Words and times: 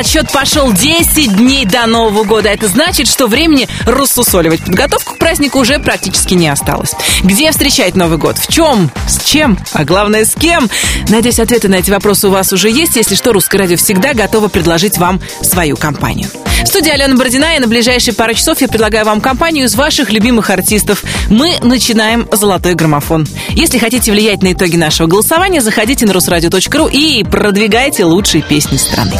отсчет 0.00 0.32
пошел 0.32 0.72
10 0.72 1.36
дней 1.36 1.66
до 1.66 1.86
Нового 1.86 2.24
года. 2.24 2.48
Это 2.48 2.68
значит, 2.68 3.06
что 3.06 3.26
времени 3.26 3.68
рассусоливать 3.84 4.64
подготовку 4.64 5.14
к 5.14 5.18
празднику 5.18 5.58
уже 5.58 5.78
практически 5.78 6.34
не 6.34 6.48
осталось. 6.48 6.94
Где 7.22 7.50
встречать 7.50 7.94
Новый 7.94 8.16
год? 8.16 8.38
В 8.38 8.48
чем? 8.50 8.90
С 9.06 9.22
чем? 9.22 9.58
А 9.74 9.84
главное, 9.84 10.24
с 10.24 10.34
кем? 10.34 10.70
Надеюсь, 11.08 11.38
ответы 11.38 11.68
на 11.68 11.76
эти 11.76 11.90
вопросы 11.90 12.28
у 12.28 12.30
вас 12.30 12.52
уже 12.52 12.70
есть. 12.70 12.96
Если 12.96 13.14
что, 13.14 13.32
Русское 13.32 13.58
радио 13.58 13.76
всегда 13.76 14.14
готово 14.14 14.48
предложить 14.48 14.96
вам 14.96 15.20
свою 15.42 15.76
компанию. 15.76 16.28
В 16.62 16.66
студии 16.66 16.90
Алена 16.90 17.16
Бородина, 17.16 17.56
и 17.56 17.58
на 17.58 17.66
ближайшие 17.66 18.14
пару 18.14 18.34
часов 18.34 18.60
я 18.60 18.68
предлагаю 18.68 19.04
вам 19.04 19.20
компанию 19.20 19.66
из 19.66 19.74
ваших 19.74 20.12
любимых 20.12 20.50
артистов. 20.50 21.02
Мы 21.28 21.54
начинаем 21.62 22.28
«Золотой 22.32 22.74
граммофон». 22.74 23.26
Если 23.50 23.78
хотите 23.78 24.12
влиять 24.12 24.42
на 24.42 24.52
итоги 24.52 24.76
нашего 24.76 25.06
голосования, 25.06 25.62
заходите 25.62 26.06
на 26.06 26.12
русрадио.ру 26.12 26.86
и 26.86 27.24
продвигайте 27.24 28.04
лучшие 28.04 28.42
песни 28.42 28.76
страны. 28.76 29.12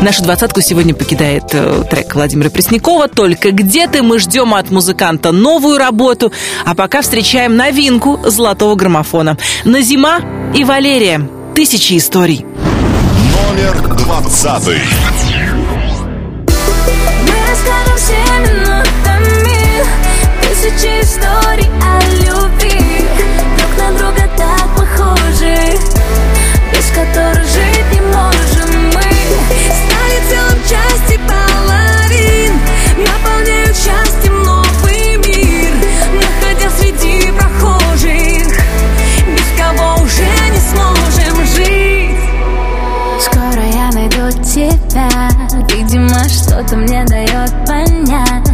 Нашу 0.00 0.22
двадцатку 0.22 0.60
сегодня 0.60 0.94
покидает 0.94 1.44
э, 1.52 1.84
трек 1.90 2.14
Владимира 2.14 2.50
Преснякова 2.50 3.08
«Только 3.08 3.50
где 3.50 3.88
ты?». 3.88 4.02
Мы 4.02 4.18
ждем 4.18 4.54
от 4.54 4.70
музыканта 4.70 5.32
новую 5.32 5.78
работу, 5.78 6.32
а 6.64 6.74
пока 6.74 7.02
встречаем 7.02 7.56
новинку 7.56 8.20
«Золотого 8.24 8.74
граммофона». 8.74 9.38
Назима 9.64 10.20
и 10.54 10.64
Валерия. 10.64 11.28
Тысячи 11.54 11.96
историй. 11.96 12.44
Номер 13.48 13.96
двадцатый. 13.96 14.80
Тысячи 20.66 21.00
историй 21.00 21.70
о 21.80 22.00
любви 22.24 23.06
Друг 23.56 23.78
на 23.78 23.96
друга 23.96 24.28
так 24.36 24.68
похожи 24.76 25.78
Без 26.72 26.86
которых 26.90 27.44
жить 27.44 27.92
не 27.92 28.00
можем 28.00 28.86
мы. 28.86 29.02
Стали 29.70 30.18
целым 30.28 30.58
части 30.68 31.20
половин 31.28 32.58
Наполняют 32.98 33.76
счастьем 33.76 34.42
новый 34.42 35.16
мир 35.18 35.72
Находя 36.14 36.68
среди 36.80 37.30
прохожих 37.30 38.58
Без 39.24 39.60
кого 39.60 40.02
уже 40.02 40.26
не 40.50 40.58
сможем 40.58 41.46
жить. 41.46 42.18
Скоро 43.20 43.62
я 43.72 43.90
найду 43.92 44.32
тебя 44.42 45.30
Видимо, 45.72 46.28
что-то 46.28 46.74
мне 46.74 47.04
дает 47.04 47.52
понять 47.66 48.45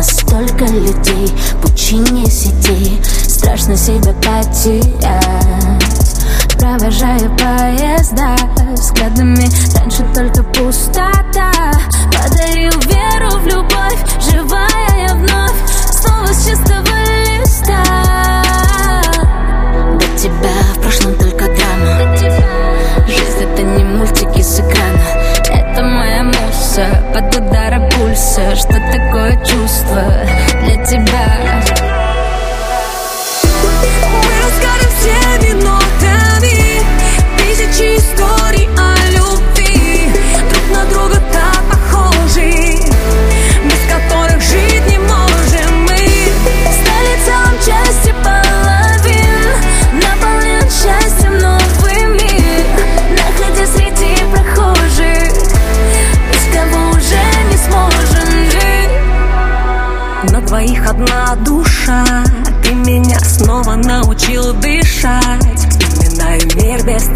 нас 0.00 0.10
столько 0.12 0.64
людей 0.64 1.30
Пучине 1.60 2.24
сети 2.26 2.98
Страшно 3.04 3.76
себя 3.76 4.14
потерять. 4.14 5.50
Провожаю 6.58 7.30
поезда 7.36 8.34
Взглядами 8.72 9.46
раньше 9.78 10.04
только 10.14 10.42
пустота. 10.42 11.52
Подарил 12.12 12.72
веру 12.88 13.38
в 13.40 13.46
любовь 13.46 13.98
Живая 14.30 15.06
я 15.06 15.14
вновь. 15.14 15.52
Снова 15.90 16.26
с 16.28 16.46
чистого 16.46 16.96
листа. 17.26 17.82
До 19.98 20.18
тебя 20.18 20.54
в 20.76 20.80
прошлом 20.80 21.14
только 21.16 21.39
муса 26.80 27.02
под 27.12 27.36
ударом 27.36 27.88
пульса 27.90 28.56
Что 28.56 28.72
такое 28.72 29.32
чувство 29.44 30.02
для 30.64 30.84
тебя? 30.84 31.62
Мы 34.12 34.32
расскажем 34.42 34.90
все 34.98 35.49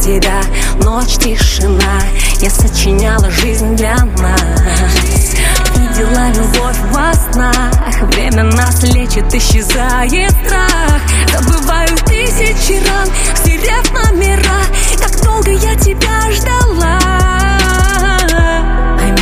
тебя. 0.04 0.42
Ночь, 0.82 1.16
тишина. 1.16 2.03
Я 2.41 2.50
сочиняла 2.50 3.31
жизнь 3.31 3.75
для 3.75 3.97
нас. 3.97 5.34
Видела 5.76 6.28
любовь 6.28 6.78
во 6.92 7.15
снах. 7.15 8.03
Время 8.12 8.44
нас 8.44 8.82
лечит, 8.82 9.34
исчезает 9.34 10.31
страх. 10.44 11.00
Забываю 11.32 11.97
тысячи 12.04 12.87
ран 12.87 13.09
Стерев 13.37 13.91
номера. 13.92 14.65
Как 15.00 15.22
долго 15.25 15.50
я 15.50 15.75
тебя 15.75 16.31
ждала 16.32 17.15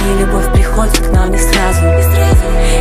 Пойми, 0.03 0.21
любовь 0.21 0.53
приходит 0.53 0.99
к 0.99 1.11
нам 1.11 1.31
не 1.31 1.39
сразу. 1.39 1.83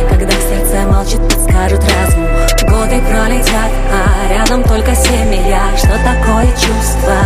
Когда 0.08 0.32
сердце 0.32 0.86
молчит, 0.88 1.20
подскажет 1.28 1.80
разум. 1.80 2.26
Годы 2.68 3.00
пролетят, 3.02 3.70
а 3.92 4.32
рядом 4.32 4.62
только 4.64 4.94
семья. 4.94 5.62
Что 5.76 5.88
такое 5.98 6.46
чувство 6.52 7.16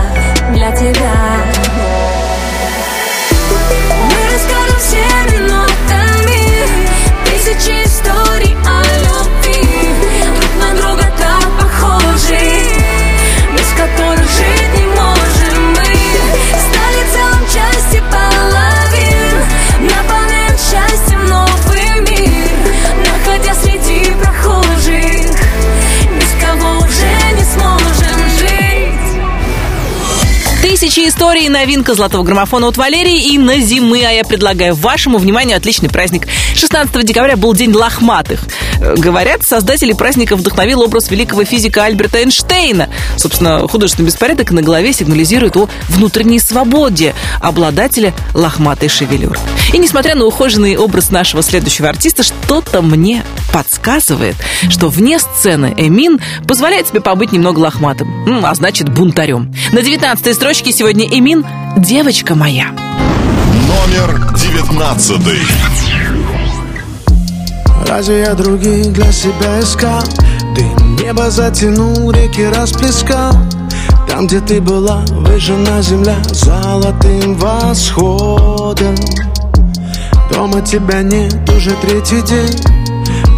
для 0.52 0.70
тебя? 0.72 1.12
Мы 4.04 4.20
расскажем 4.32 4.78
все 4.78 5.04
минутами 5.32 5.76
Тысячи 7.24 7.84
историй 7.84 8.05
Тысячи 30.96 31.10
историй, 31.10 31.50
новинка 31.50 31.92
золотого 31.92 32.22
граммофона 32.22 32.68
от 32.68 32.78
Валерии 32.78 33.34
и 33.34 33.36
на 33.36 33.58
зимы. 33.58 34.02
А 34.02 34.12
я 34.12 34.24
предлагаю 34.24 34.74
вашему 34.74 35.18
вниманию 35.18 35.58
отличный 35.58 35.90
праздник. 35.90 36.26
16 36.56 37.04
декабря 37.04 37.36
был 37.36 37.54
День 37.54 37.72
лохматых. 37.72 38.40
Э, 38.80 38.94
Говорят, 38.96 39.44
создатели 39.44 39.92
праздника 39.92 40.36
вдохновил 40.36 40.82
образ 40.82 41.10
великого 41.10 41.44
физика 41.44 41.84
Альберта 41.84 42.18
Эйнштейна. 42.18 42.88
Собственно, 43.16 43.66
художественный 43.68 44.06
беспорядок 44.06 44.50
на 44.50 44.62
голове 44.62 44.92
сигнализирует 44.92 45.56
о 45.56 45.68
внутренней 45.88 46.38
свободе 46.38 47.14
обладателя 47.40 48.14
лохматой 48.34 48.88
шевелюры. 48.88 49.38
И 49.72 49.78
несмотря 49.78 50.14
на 50.14 50.24
ухоженный 50.24 50.76
образ 50.76 51.10
нашего 51.10 51.42
следующего 51.42 51.88
артиста, 51.88 52.22
что-то 52.22 52.82
мне 52.82 53.24
подсказывает, 53.52 54.36
что 54.70 54.88
вне 54.88 55.18
сцены 55.18 55.74
Эмин 55.76 56.20
позволяет 56.46 56.88
себе 56.88 57.00
побыть 57.00 57.32
немного 57.32 57.60
лохматым, 57.60 58.44
а 58.44 58.54
значит 58.54 58.88
бунтарем. 58.88 59.54
На 59.72 59.82
19 59.82 60.34
строчке 60.34 60.72
сегодня 60.72 61.06
Эмин 61.06 61.44
«Девочка 61.76 62.34
моя». 62.34 62.70
Номер 63.66 64.34
девятнадцатый. 64.34 65.38
Разве 67.84 68.20
я 68.20 68.34
других 68.34 68.92
для 68.92 69.12
себя 69.12 69.60
искал? 69.60 70.02
Ты 70.54 70.64
небо 71.02 71.30
затянул, 71.30 72.10
реки 72.10 72.46
расплескал. 72.46 73.32
Там, 74.08 74.26
где 74.26 74.40
ты 74.40 74.60
была, 74.60 75.04
выжжена 75.10 75.82
земля 75.82 76.16
Золотым 76.32 77.34
восходом. 77.34 78.94
Дома 80.32 80.60
тебя 80.62 81.02
нет 81.02 81.48
уже 81.50 81.70
третий 81.82 82.22
день. 82.22 82.60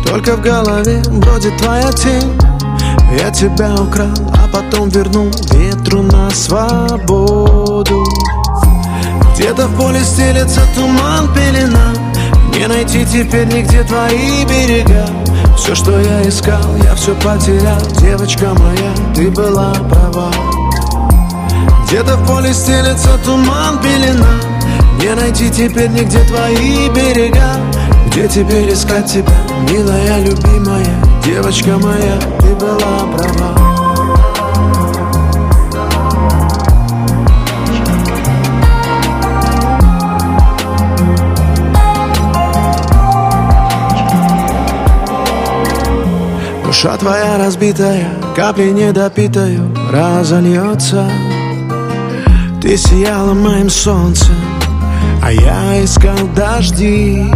Только 0.06 0.36
в 0.36 0.42
голове 0.42 1.02
бродит 1.10 1.56
твоя 1.58 1.92
тень. 1.92 2.32
Я 3.20 3.30
тебя 3.30 3.74
украл, 3.74 4.14
а 4.34 4.48
потом 4.52 4.88
вернул 4.88 5.30
Ветру 5.52 6.02
на 6.02 6.30
свободу. 6.30 8.04
Где-то 9.34 9.66
в 9.66 9.76
поле 9.76 10.00
стелется 10.00 10.60
туман, 10.74 11.28
пелена 11.34 12.07
Не 12.58 12.66
найти 12.66 13.06
теперь 13.06 13.46
нигде 13.46 13.84
твои 13.84 14.44
берега. 14.44 15.06
Все, 15.56 15.76
что 15.76 16.00
я 16.00 16.28
искал, 16.28 16.76
я 16.82 16.92
все 16.96 17.14
потерял. 17.14 17.80
Девочка 18.00 18.52
моя, 18.52 19.14
ты 19.14 19.30
была 19.30 19.72
права. 19.74 20.32
Где-то 21.86 22.16
в 22.16 22.26
поле 22.26 22.52
стелется 22.52 23.16
туман, 23.24 23.78
пелена. 23.80 24.40
Не 25.00 25.14
найти 25.14 25.48
теперь 25.50 25.90
нигде 25.90 26.18
твои 26.24 26.88
берега. 26.88 27.60
Где 28.08 28.26
теперь 28.26 28.72
искать 28.72 29.06
тебя, 29.06 29.38
милая, 29.70 30.24
любимая? 30.24 31.04
Девочка 31.24 31.78
моя, 31.78 32.18
ты 32.40 32.56
была 32.56 33.06
права 33.16 33.67
Душа 46.80 46.96
твоя 46.96 47.38
разбитая, 47.38 48.08
капли 48.36 48.70
недопитаю 48.70 49.74
разольется 49.90 51.10
Ты 52.62 52.76
сияла 52.76 53.34
моим 53.34 53.68
солнцем, 53.68 54.36
а 55.20 55.32
я 55.32 55.84
искал 55.84 56.16
дожди. 56.36 57.26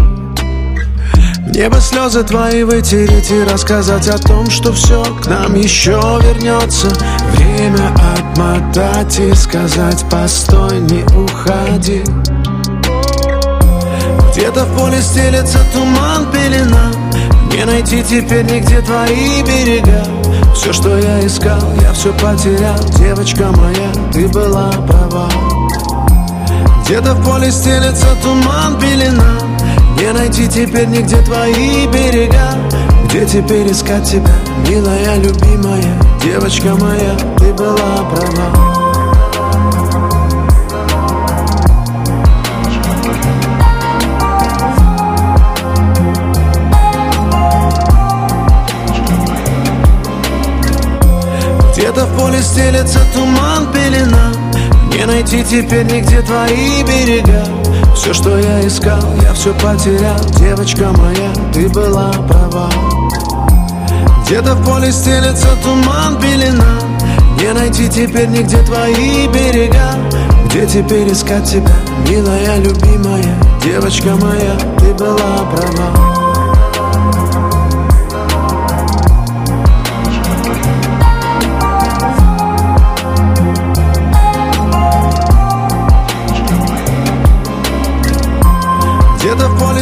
Мне 1.48 1.68
бы 1.68 1.80
слезы 1.80 2.22
твои 2.22 2.62
вытереть 2.62 3.32
и 3.32 3.42
рассказать 3.42 4.06
о 4.06 4.18
том, 4.18 4.48
что 4.48 4.72
все 4.72 5.02
к 5.20 5.26
нам 5.26 5.56
еще 5.56 6.00
вернется 6.22 6.86
Время 7.34 7.92
отмотать 8.14 9.18
и 9.18 9.34
сказать, 9.34 10.04
постой, 10.08 10.78
не 10.82 11.02
уходи 11.16 12.04
Где-то 14.30 14.66
в 14.66 14.78
поле 14.78 15.02
стелется 15.02 15.58
туман, 15.74 16.30
пелена 16.30 17.01
Не 17.52 17.64
найти 17.66 18.02
теперь 18.02 18.44
нигде 18.44 18.80
твои 18.80 19.42
берега. 19.42 20.04
Все, 20.54 20.72
что 20.72 20.96
я 20.98 21.26
искал, 21.26 21.60
я 21.80 21.92
все 21.92 22.12
потерял. 22.14 22.78
Девочка 22.98 23.52
моя, 23.52 23.92
ты 24.12 24.26
была 24.28 24.70
права. 24.88 25.28
Где-то 26.84 27.14
в 27.14 27.24
поле 27.24 27.50
стелется 27.50 28.06
туман, 28.22 28.78
пелена. 28.80 29.38
Не 30.00 30.12
найти 30.12 30.48
теперь 30.48 30.88
нигде 30.88 31.16
твои 31.22 31.86
берега. 31.88 32.54
Где 33.06 33.26
теперь 33.26 33.70
искать 33.70 34.08
тебя, 34.08 34.34
милая, 34.68 35.16
любимая? 35.16 36.00
Девочка 36.22 36.74
моя, 36.74 37.14
ты 37.38 37.52
была 37.52 38.04
права 38.10 38.81
Где-то 51.92 52.06
в 52.06 52.18
поле 52.18 52.40
стелется 52.40 53.00
туман, 53.12 53.70
пелена. 53.70 54.32
Не 54.94 55.04
найти 55.04 55.44
теперь 55.44 55.84
нигде 55.84 56.22
твои 56.22 56.82
берега. 56.84 57.44
Все, 57.94 58.14
что 58.14 58.38
я 58.38 58.66
искал, 58.66 59.02
я 59.22 59.34
все 59.34 59.52
потерял. 59.52 60.18
Девочка 60.38 60.88
моя, 60.96 61.30
ты 61.52 61.68
была 61.68 62.10
права. 62.12 62.70
Где-то 64.24 64.54
в 64.54 64.64
поле 64.64 64.90
стелется 64.90 65.48
туман, 65.62 66.18
пелена. 66.18 66.80
Не 67.38 67.52
найти 67.52 67.86
теперь 67.90 68.28
нигде 68.28 68.62
твои 68.62 69.28
берега. 69.28 69.92
Где 70.46 70.66
теперь 70.66 71.12
искать 71.12 71.44
тебя, 71.44 71.76
милая, 72.08 72.56
любимая? 72.56 73.38
Девочка 73.62 74.16
моя, 74.16 74.56
ты 74.78 74.94
была 74.94 75.44
права 75.54 76.21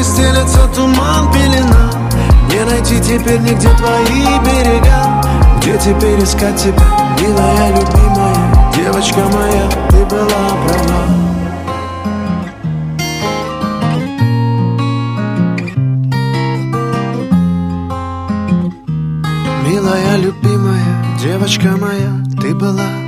Поле 0.00 0.04
стелется 0.04 0.66
туман, 0.74 1.30
пелена. 1.30 1.90
Не 2.50 2.64
найти 2.64 2.98
теперь 3.00 3.40
нигде 3.40 3.68
твои 3.76 4.38
берега. 4.44 5.22
Где 5.60 5.76
теперь 5.78 6.22
искать 6.24 6.56
тебя, 6.56 6.86
милая, 7.20 7.68
любимая? 7.68 8.72
Девочка 8.74 9.20
моя, 9.20 9.68
ты 9.90 10.04
была 10.06 10.26
права. 10.64 11.02
Милая, 19.66 20.16
любимая, 20.16 21.18
девочка 21.20 21.76
моя, 21.76 22.24
ты 22.40 22.54
была 22.54 22.99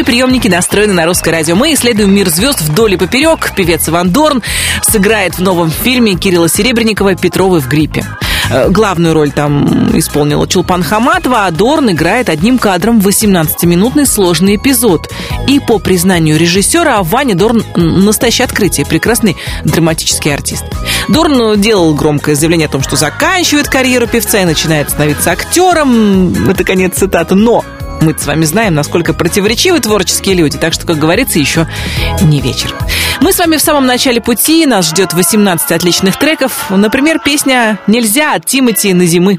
Ваши 0.00 0.12
приемники 0.12 0.48
настроены 0.48 0.94
на 0.94 1.04
русское 1.04 1.30
радио. 1.30 1.54
Мы 1.56 1.74
исследуем 1.74 2.14
мир 2.14 2.30
звезд 2.30 2.62
вдоль 2.62 2.94
и 2.94 2.96
поперек. 2.96 3.52
Певец 3.54 3.86
Иван 3.86 4.08
Дорн 4.08 4.42
сыграет 4.80 5.34
в 5.34 5.42
новом 5.42 5.70
фильме 5.70 6.14
Кирилла 6.14 6.48
Серебренникова 6.48 7.16
«Петровы 7.16 7.60
в 7.60 7.68
гриппе». 7.68 8.06
Э, 8.50 8.70
Главную 8.70 9.12
роль 9.12 9.30
там 9.30 9.94
исполнила 9.98 10.48
Чулпан 10.48 10.82
Хаматова, 10.82 11.44
а 11.44 11.50
Дорн 11.50 11.90
играет 11.90 12.30
одним 12.30 12.56
кадром 12.56 12.98
18-минутный 12.98 14.06
сложный 14.06 14.56
эпизод. 14.56 15.12
И 15.46 15.60
по 15.60 15.78
признанию 15.78 16.38
режиссера, 16.38 17.02
Ваня 17.02 17.34
Дорн 17.34 17.62
настоящее 17.76 18.46
открытие, 18.46 18.86
прекрасный 18.86 19.36
драматический 19.64 20.32
артист. 20.32 20.64
Дорн 21.08 21.60
делал 21.60 21.94
громкое 21.94 22.36
заявление 22.36 22.68
о 22.68 22.70
том, 22.70 22.82
что 22.82 22.96
заканчивает 22.96 23.68
карьеру 23.68 24.06
певца 24.06 24.40
и 24.40 24.46
начинает 24.46 24.88
становиться 24.88 25.30
актером. 25.30 26.48
Это 26.48 26.64
конец 26.64 26.96
цитаты. 26.96 27.34
Но 27.34 27.66
мы 28.00 28.18
с 28.18 28.26
вами 28.26 28.44
знаем, 28.44 28.74
насколько 28.74 29.12
противоречивы 29.14 29.80
творческие 29.80 30.34
люди, 30.34 30.58
так 30.58 30.72
что, 30.72 30.86
как 30.86 30.98
говорится, 30.98 31.38
еще 31.38 31.66
не 32.22 32.40
вечер. 32.40 32.74
Мы 33.20 33.32
с 33.32 33.38
вами 33.38 33.56
в 33.56 33.60
самом 33.60 33.86
начале 33.86 34.20
пути, 34.20 34.66
нас 34.66 34.88
ждет 34.88 35.12
18 35.12 35.72
отличных 35.72 36.18
треков. 36.18 36.70
Например, 36.70 37.18
песня 37.18 37.78
«Нельзя» 37.86 38.34
от 38.34 38.46
Тимати 38.46 38.92
на 38.94 39.06
зимы. 39.06 39.38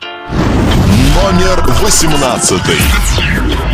Номер 1.16 1.63
18. 1.81 3.71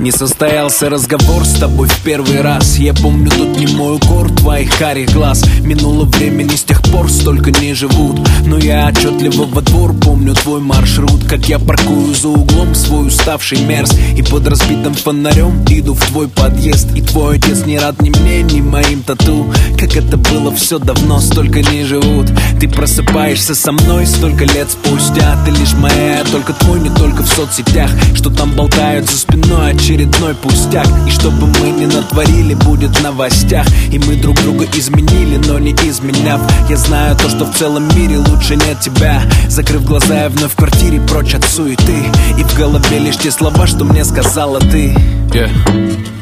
Не 0.00 0.10
состоялся 0.10 0.90
разговор 0.90 1.44
с 1.44 1.54
тобой 1.54 1.88
в 1.88 2.00
первый 2.02 2.40
раз. 2.42 2.76
Я 2.76 2.92
помню 2.92 3.30
тот 3.30 3.58
не 3.58 3.66
мой 3.66 3.96
укор 3.96 4.30
твоих 4.30 4.76
карих 4.78 5.12
глаз. 5.12 5.44
Минуло 5.62 6.04
времени 6.04 6.54
с 6.54 6.64
тех 6.64 6.82
пор 6.82 7.10
столько 7.10 7.50
не 7.50 7.74
живут. 7.74 8.20
Но 8.44 8.58
я 8.58 8.86
отчетливо 8.86 9.44
во 9.44 9.62
двор 9.62 9.94
помню 9.94 10.34
твой 10.34 10.60
маршрут. 10.60 11.24
Как 11.24 11.48
я 11.48 11.58
паркую 11.58 12.14
за 12.14 12.28
углом 12.28 12.74
свой 12.74 13.08
уставший 13.08 13.60
мерз. 13.62 13.96
И 14.16 14.22
под 14.22 14.46
разбитым 14.46 14.94
фонарем 14.94 15.64
иду 15.70 15.94
в 15.94 16.04
твой 16.06 16.28
подъезд. 16.28 16.94
И 16.94 17.00
твой 17.00 17.38
отец 17.38 17.64
не 17.64 17.78
рад 17.78 18.00
ни 18.02 18.10
мне, 18.10 18.42
ни 18.42 18.60
моим 18.60 19.02
тату. 19.02 19.52
Как 19.78 19.96
это 19.96 20.16
было 20.18 20.54
все 20.54 20.78
давно, 20.78 21.20
столько 21.20 21.62
не 21.62 21.84
живут. 21.84 22.30
Ты 22.60 22.68
просыпаешься 22.68 23.54
со 23.54 23.72
мной 23.72 24.06
столько 24.06 24.44
лет 24.44 24.68
спустя. 24.70 25.36
Ты 25.44 25.52
лишь 25.52 25.72
моя, 25.74 26.22
только 26.30 26.52
твой, 26.52 26.80
не 26.80 26.90
только 26.90 27.22
в 27.22 27.28
соцсетях. 27.28 27.90
Что 28.14 28.30
там 28.30 28.52
болтают 28.52 29.10
за 29.10 29.16
спиной 29.16 29.35
очередной 29.66 30.34
пустяк. 30.34 30.86
И 31.06 31.10
что 31.10 31.30
бы 31.30 31.46
мы 31.46 31.70
ни 31.70 31.86
натворили, 31.86 32.54
будет 32.54 32.96
в 32.96 33.02
новостях. 33.02 33.66
И 33.90 33.98
мы 33.98 34.16
друг 34.16 34.36
друга 34.42 34.66
изменили, 34.74 35.36
но 35.46 35.58
не 35.58 35.72
изменяв. 35.72 36.40
Я 36.68 36.76
знаю 36.76 37.16
то, 37.16 37.28
что 37.28 37.44
в 37.44 37.54
целом 37.56 37.88
мире 37.96 38.18
лучше 38.18 38.56
нет 38.56 38.80
тебя. 38.80 39.22
Закрыв 39.48 39.84
глаза, 39.84 40.22
я 40.22 40.28
вновь 40.28 40.52
в 40.52 40.56
квартире 40.56 41.00
прочь 41.00 41.34
от 41.34 41.44
суеты. 41.44 42.04
И 42.38 42.42
в 42.42 42.54
голове 42.56 42.98
лишь 42.98 43.16
те 43.16 43.30
слова, 43.30 43.66
что 43.66 43.84
мне 43.84 44.04
сказала 44.04 44.60
ты. 44.60 44.94
Yeah. 45.32 46.15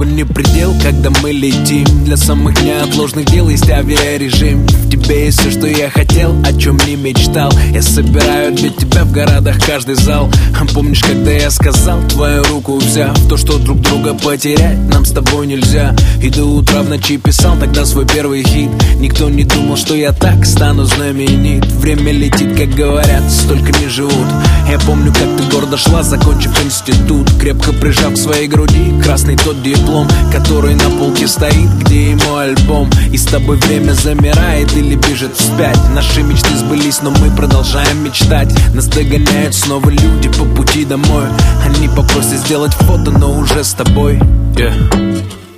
Небо 0.00 0.04
не 0.04 0.24
предел, 0.24 0.74
когда 0.82 1.10
мы 1.22 1.32
летим. 1.32 1.84
Для 2.04 2.16
самых 2.16 2.60
неотложных 2.62 3.26
дел 3.26 3.48
есть 3.48 3.68
авиарежим. 3.68 4.66
В 4.66 4.90
тебе 4.90 5.26
есть 5.26 5.40
все, 5.40 5.50
что 5.50 5.66
я 5.66 5.90
хотел, 5.90 6.34
о 6.44 6.52
чем 6.52 6.78
не 6.86 6.96
мечтал. 6.96 7.52
Я 7.72 7.82
собираю 7.82 8.54
для 8.54 8.70
тебя 8.70 9.04
в 9.04 9.12
городах 9.12 9.56
каждый 9.64 9.94
зал. 9.94 10.30
А 10.58 10.64
Помнишь, 10.72 11.00
когда 11.00 11.32
я 11.32 11.50
сказал, 11.50 12.00
твою 12.08 12.44
руку 12.44 12.78
взяв? 12.78 13.16
То, 13.28 13.36
что 13.36 13.58
друг 13.58 13.80
друга 13.80 14.14
потерять 14.14 14.78
нам 14.88 15.04
с 15.04 15.10
тобой 15.10 15.46
нельзя. 15.46 15.94
И 16.22 16.30
до 16.30 16.44
утра 16.44 16.82
в 16.82 16.88
ночи 16.88 17.16
писал 17.16 17.56
тогда 17.58 17.84
свой 17.84 18.06
первый 18.06 18.44
хит. 18.44 18.70
Никто 18.98 19.28
не 19.28 19.44
думал, 19.44 19.76
что 19.76 19.94
я 19.94 20.12
так 20.12 20.46
стану 20.46 20.84
знаменит. 20.84 21.66
Время 21.66 22.12
летит, 22.12 22.56
как 22.56 22.70
говорят, 22.70 23.30
столько 23.30 23.72
не 23.80 23.88
живут. 23.88 24.28
Я 24.68 24.78
помню, 24.78 25.12
как 25.12 25.36
ты 25.36 25.54
гордо 25.54 25.76
шла, 25.76 26.02
закончив 26.02 26.52
институт. 26.64 27.28
Крепко 27.40 27.72
прижав 27.72 28.14
к 28.14 28.16
своей 28.16 28.46
груди 28.46 28.92
красный 29.02 29.36
тот 29.36 29.60
диплом 29.62 29.89
Который 30.32 30.74
на 30.74 30.90
на 30.90 30.98
полке 30.98 31.26
стоит, 31.26 31.70
где 31.80 32.12
и 32.12 32.14
мой 32.14 32.50
альбом. 32.50 32.88
И 33.12 33.16
с 33.16 33.24
тобой 33.24 33.56
время 33.56 33.92
замирает 33.92 34.72
или 34.76 34.94
бежит 34.94 35.36
вспять. 35.36 35.78
Наши 35.94 36.22
мечты 36.22 36.56
сбылись, 36.56 37.02
но 37.02 37.10
мы 37.10 37.30
продолжаем 37.34 38.04
мечтать. 38.04 38.52
Нас 38.74 38.86
догоняют 38.86 39.54
снова 39.54 39.88
люди 39.90 40.28
по 40.28 40.44
пути 40.44 40.84
домой. 40.84 41.24
Они 41.64 41.88
попросят 41.88 42.38
сделать 42.38 42.72
фото, 42.74 43.10
но 43.10 43.32
уже 43.38 43.64
с 43.64 43.72
тобой. 43.72 44.20
Yeah. 44.54 45.49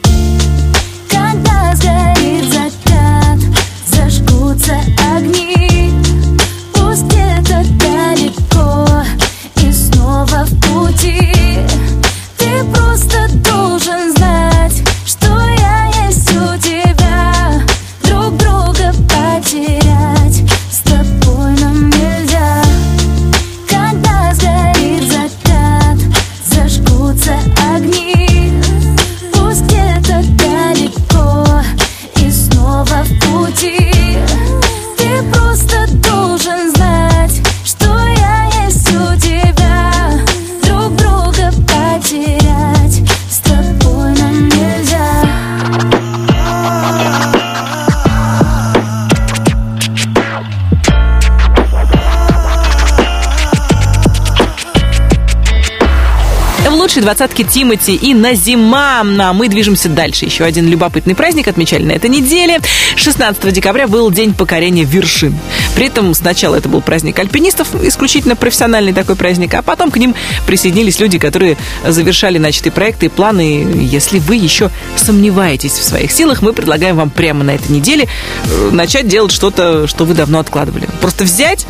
Двадцатке 57.02 57.42
Тимати 57.42 57.97
и 57.97 58.14
Назима. 58.14 59.00
А 59.00 59.32
мы 59.32 59.49
движемся 59.49 59.88
дальше. 59.88 60.25
Еще 60.25 60.44
один 60.44 60.68
любопытный 60.68 61.16
праздник 61.16 61.49
отмечали 61.49 61.82
на 61.82 61.90
этой 61.90 62.09
неделе. 62.09 62.61
16 62.94 63.52
декабря 63.52 63.88
был 63.88 64.09
день 64.12 64.32
покорения 64.32 64.85
вершин. 64.85 65.35
При 65.74 65.86
этом 65.86 66.14
сначала 66.14 66.56
это 66.56 66.68
был 66.68 66.80
праздник 66.80 67.18
альпинистов, 67.18 67.68
исключительно 67.82 68.36
профессиональный 68.36 68.92
такой 68.92 69.16
праздник, 69.16 69.54
а 69.54 69.62
потом 69.62 69.90
к 69.90 69.96
ним 69.96 70.14
присоединились 70.46 71.00
люди, 71.00 71.18
которые 71.18 71.56
завершали 71.86 72.38
начатые 72.38 72.72
проекты 72.72 73.06
и 73.06 73.08
планы. 73.08 73.66
Если 73.74 74.18
вы 74.18 74.36
еще 74.36 74.70
сомневаетесь 74.96 75.72
в 75.72 75.82
своих 75.82 76.12
силах, 76.12 76.42
мы 76.42 76.52
предлагаем 76.52 76.96
вам 76.96 77.10
прямо 77.10 77.44
на 77.44 77.52
этой 77.52 77.70
неделе 77.70 78.08
э, 78.44 78.70
начать 78.72 79.08
делать 79.08 79.32
что-то, 79.32 79.86
что 79.86 80.04
вы 80.04 80.14
давно 80.14 80.40
откладывали. 80.40 80.88
Просто 81.00 81.24
взять 81.24 81.66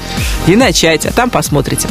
и 0.46 0.56
начать, 0.56 1.06
а 1.06 1.12
там 1.12 1.30
посмотрите. 1.30 1.88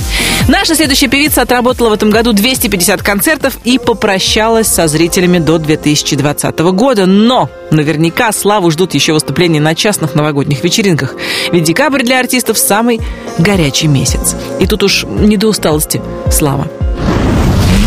Наша 0.47 0.75
следующая 0.75 1.07
певица 1.07 1.41
отработала 1.41 1.89
в 1.89 1.93
этом 1.93 2.09
году 2.09 2.33
250 2.33 3.01
концертов 3.01 3.57
и 3.63 3.79
попрощалась 3.79 4.67
со 4.67 4.87
зрителями 4.87 5.39
до 5.39 5.57
2020 5.57 6.59
года. 6.59 7.05
Но 7.05 7.49
наверняка 7.71 8.31
Славу 8.31 8.69
ждут 8.71 8.93
еще 8.93 9.13
выступления 9.13 9.61
на 9.61 9.75
частных 9.75 10.15
новогодних 10.15 10.63
вечеринках. 10.63 11.15
Ведь 11.51 11.63
декабрь 11.63 12.00
для 12.03 12.19
артистов 12.19 12.57
самый 12.57 13.01
горячий 13.37 13.87
месяц. 13.87 14.35
И 14.59 14.67
тут 14.67 14.83
уж 14.83 15.03
не 15.03 15.37
до 15.37 15.47
усталости. 15.47 16.01
Слава. 16.31 16.67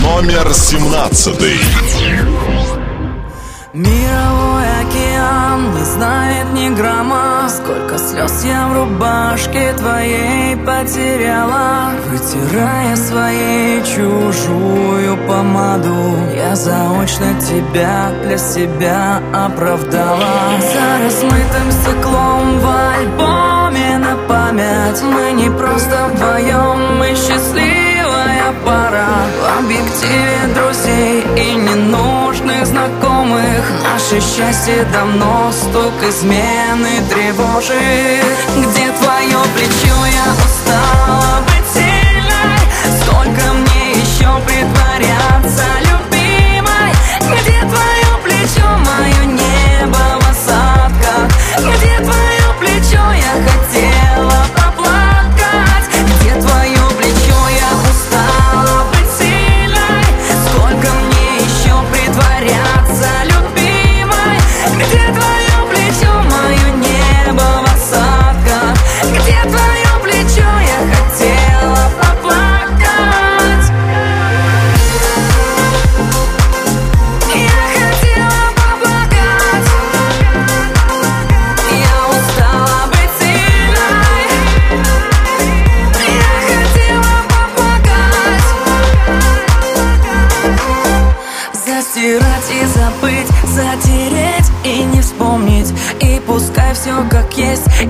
Номер 0.02 0.52
17. 0.52 1.34
Мировой 3.72 4.66
океан 4.82 5.74
не 5.74 5.84
знает 5.84 6.52
ни 6.52 6.68
грамма 6.68 7.48
Сколько 7.48 7.98
слез 7.98 8.44
я 8.44 8.68
в 8.68 8.74
рубашке 8.74 9.72
твоей 9.72 10.54
потеряла 10.58 11.90
Вытирая 12.08 12.94
своей 12.94 13.82
чужую 13.82 15.16
помаду 15.26 16.16
Я 16.36 16.54
заочно 16.54 17.34
тебя 17.40 18.12
для 18.22 18.38
себя 18.38 19.20
оправдала 19.32 20.60
За 20.60 21.04
размытым 21.04 21.72
стеклом 21.72 22.60
в 22.60 22.66
альбоме 22.66 23.63
на 23.63 23.63
память. 24.54 25.02
Мы 25.02 25.32
не 25.32 25.50
просто 25.50 26.08
вдвоем, 26.12 26.98
мы 26.98 27.08
счастливая 27.08 28.52
пара. 28.64 29.06
В 29.40 29.58
объективе 29.58 30.40
друзей 30.54 31.24
и 31.36 31.54
ненужных 31.54 32.66
знакомых. 32.66 33.64
Наше 33.82 34.20
счастье 34.20 34.86
давно 34.92 35.50
стук 35.52 35.94
измены 36.08 37.02
тревожит. 37.10 38.24
Где 38.56 38.90
твое 38.92 39.38
плечо, 39.54 39.96
я 40.06 40.26
устала 40.44 41.42
быть 41.46 41.68
сильной. 41.72 42.58
Сколько 43.02 43.52
мне 43.52 43.92
еще 43.92 44.30
притворяться 44.46 45.64
любимой? 45.90 46.92
Где 47.20 47.60
твое 47.60 48.12
плечо, 48.22 48.66
мое 48.68 49.13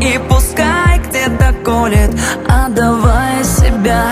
и 0.01 0.19
пускай 0.29 0.99
где-то 0.99 1.55
колет 1.65 2.11
Отдавая 2.49 3.45
себя 3.45 4.07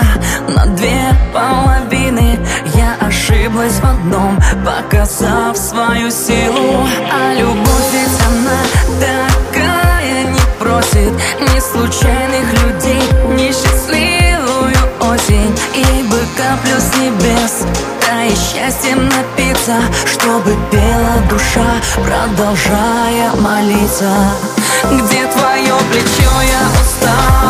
на 0.47 0.65
две 0.67 1.01
половины. 1.33 2.39
Я 2.73 2.95
ошиблась 3.05 3.79
в 3.79 3.85
одном, 3.85 4.39
показав 4.65 5.57
свою 5.57 6.09
силу. 6.11 6.87
А 7.11 7.33
любовь 7.33 7.91
ведь 7.91 8.19
она 8.27 8.59
такая 8.99 10.23
не 10.25 10.39
просит. 10.59 11.13
Ни 11.41 11.59
случайных 11.59 12.53
людей, 12.63 13.01
ни 13.35 13.47
счастливую 13.51 14.75
осень. 15.01 15.55
Ибо 15.73 16.17
каплю 16.37 16.79
с 16.79 16.95
небес 16.97 17.65
Дай 18.01 18.29
счастьем 18.29 19.09
напиться 19.09 19.75
Чтобы 20.05 20.55
пела 20.71 21.15
душа 21.29 21.65
Продолжая 21.95 23.31
молиться 23.41 24.52
Где 24.91 25.27
твое 25.27 25.75
плечо, 25.91 26.31
я 26.41 26.81
устала 26.81 27.42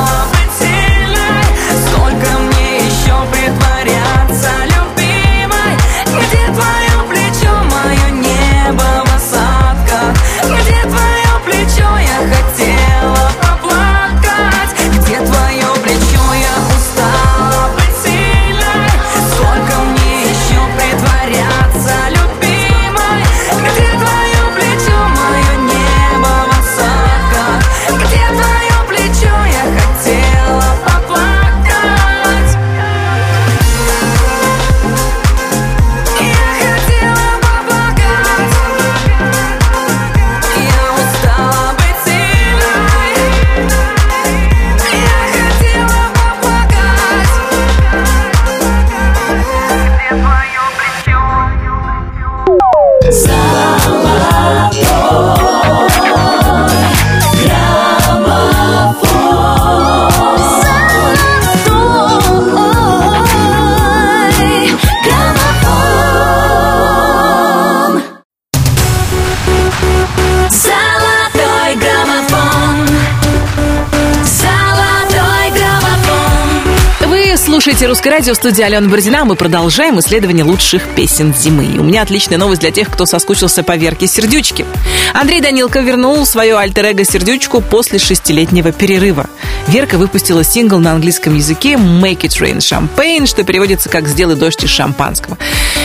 «Русское 78.04 78.18
радио» 78.18 78.34
в 78.34 78.36
студии 78.36 78.62
Алена 78.62 78.90
Бородина. 78.90 79.24
Мы 79.24 79.38
продолжаем 79.38 79.98
исследование 79.98 80.44
лучших 80.44 80.84
песен 80.90 81.34
зимы. 81.34 81.64
И 81.64 81.80
у 81.80 81.84
меня 81.84 82.02
отличная 82.02 82.38
новость 82.38 82.60
для 82.60 82.70
тех, 82.70 82.90
кто 82.90 83.06
соскучился 83.06 83.64
по 83.64 83.78
Верке 83.78 84.08
Сердючке. 84.08 84.66
Андрей 85.14 85.40
Данилко 85.40 85.80
вернул 85.80 86.26
свое 86.26 86.58
альтер-эго 86.58 87.06
Сердючку 87.06 87.62
после 87.62 88.00
шестилетнего 88.00 88.74
перерыва. 88.74 89.30
Верка 89.70 89.98
выпустила 89.98 90.44
сингл 90.44 90.80
на 90.80 90.92
английском 90.92 91.34
языке 91.34 91.76
«Make 91.76 92.24
it 92.24 92.42
rain 92.42 92.58
champagne», 92.58 93.26
что 93.26 93.46
переводится 93.46 93.88
как 93.88 94.10
«Сделай 94.10 94.36
дождь 94.36 94.62
из 94.66 94.70
шампанского». 94.70 95.38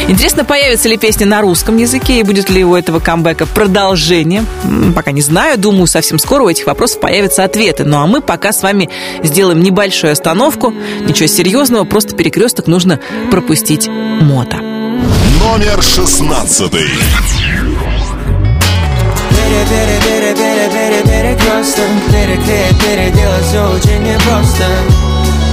Интересно, 0.08 0.42
появится 0.42 0.88
ли 0.88 0.96
песня 0.96 1.26
на 1.26 1.42
русском 1.42 1.76
языке 1.76 2.20
и 2.20 2.22
будет 2.22 2.48
ли 2.48 2.64
у 2.64 2.74
этого 2.74 2.98
камбэка 2.98 3.44
продолжение? 3.44 4.42
Пока 4.94 5.12
не 5.12 5.20
знаю. 5.20 5.58
Думаю, 5.58 5.86
совсем 5.86 6.18
скоро 6.18 6.44
у 6.44 6.48
этих 6.48 6.66
вопросов 6.66 7.00
появятся 7.00 7.44
ответы. 7.44 7.84
Ну 7.84 7.98
а 7.98 8.06
мы 8.06 8.22
пока 8.22 8.52
с 8.52 8.62
вами 8.62 8.88
сделаем 9.22 9.60
небольшую 9.60 10.12
остановку. 10.12 10.72
Ничего 11.06 11.26
серьезного, 11.26 11.84
просто 11.84 12.16
перекресток 12.16 12.68
нужно 12.68 13.00
пропустить 13.30 13.86
мото. 13.88 14.56
Номер 14.56 15.82
шестнадцатый. 15.82 16.88
Перекресток, 21.04 21.84
переклеить, 22.10 22.80
переделать 22.82 23.44
все 23.44 23.62
очень 23.70 24.02
непросто 24.04 24.64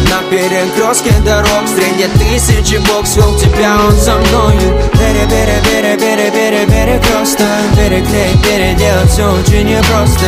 на 0.09 0.21
перекрестке 0.29 1.11
дорог. 1.23 1.63
Среди 1.67 2.07
тысячи 2.19 2.77
бог 2.87 3.05
свел 3.05 3.37
тебя, 3.37 3.77
он 3.87 3.97
со 3.97 4.15
мною. 4.15 4.81
Пере, 4.93 5.27
пере, 5.29 5.61
пере, 5.63 5.97
пере, 5.97 6.31
пере, 6.31 6.65
перекресток 6.65 7.47
Переклеить, 7.75 8.41
переделать 8.43 9.09
все 9.11 9.31
очень 9.31 9.67
непросто. 9.67 10.25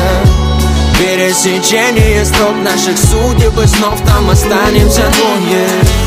Пересечение 1.00 2.26
строк 2.26 2.56
наших 2.64 2.98
судеб 2.98 3.58
и 3.60 3.68
снов 3.68 4.02
Там 4.06 4.30
останемся 4.32 5.04
двое 5.16 6.07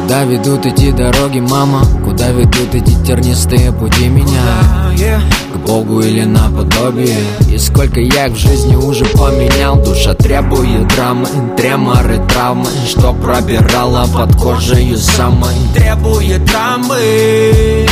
Куда 0.00 0.24
ведут 0.24 0.64
эти 0.64 0.90
дороги, 0.90 1.40
мама? 1.40 1.84
Куда 2.04 2.28
ведут 2.28 2.74
эти 2.74 2.94
тернистые 3.04 3.72
пути 3.72 4.08
меня? 4.08 5.20
К 5.52 5.56
Богу 5.66 6.00
или 6.00 6.24
наподобие? 6.24 7.18
И 7.50 7.58
сколько 7.58 8.00
я 8.00 8.26
их 8.26 8.34
в 8.34 8.38
жизни 8.38 8.76
уже 8.76 9.04
поменял? 9.04 9.76
Душа 9.82 10.14
требует 10.14 10.86
драмы, 10.94 11.26
треморы, 11.56 12.20
травмы. 12.28 12.68
Что 12.86 13.12
пробирала 13.12 14.06
под 14.06 14.36
кожей 14.36 14.96
самой? 14.96 15.54
Требует 15.74 16.44
драмы, 16.44 17.86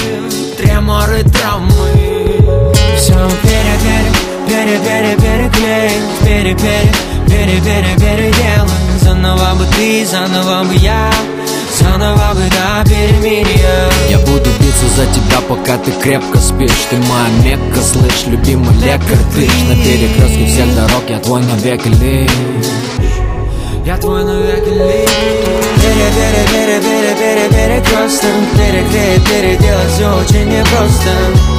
треморы, 0.57 1.23
травмы. 1.25 2.27
Все 2.97 3.15
пере, 3.43 3.79
пере, 4.47 4.79
пере, 4.79 4.79
пере, 4.79 5.17
переклеить 5.17 6.03
Пере, 6.25 6.55
пере, 6.55 6.93
пере, 7.27 7.61
пере, 7.61 7.95
переделать 7.97 8.71
Заново 9.03 9.55
бы 9.57 9.67
ты, 9.77 10.07
заново 10.07 10.65
бы 10.65 10.75
я 10.77 11.11
Заново 11.79 12.35
бы 12.35 12.49
до 12.51 12.89
перемирия 12.89 13.91
Я 14.09 14.19
буду 14.21 14.49
биться 14.61 14.87
за 14.97 15.07
тебя, 15.07 15.41
пока 15.49 15.77
ты 15.79 15.93
крепко 15.93 16.39
спишь. 16.39 16.87
Ты 16.91 16.97
моя 16.97 17.29
мекка, 17.45 17.81
слышь, 17.83 18.27
любимый 18.27 18.75
лекарь. 18.77 19.19
Ты 19.35 19.47
ж 19.47 19.63
на 19.69 19.75
перекрестке 19.75 20.47
всех 20.47 20.75
дорог, 20.75 21.03
я 21.09 21.19
твой 21.19 21.43
навеки 21.43 21.89
лишь. 21.89 22.31
Я 23.85 23.97
твой 23.99 24.25
навеки 24.25 24.71
лишь. 24.71 25.57
Пере, 25.83 26.11
пере, 26.17 26.47
пере, 26.51 26.81
пере, 26.81 27.15
пере, 27.15 27.49
перекресток 27.51 28.31
Переклеить, 28.57 29.29
переделать 29.29 29.93
все 29.93 30.09
очень 30.09 30.49
непросто 30.49 31.56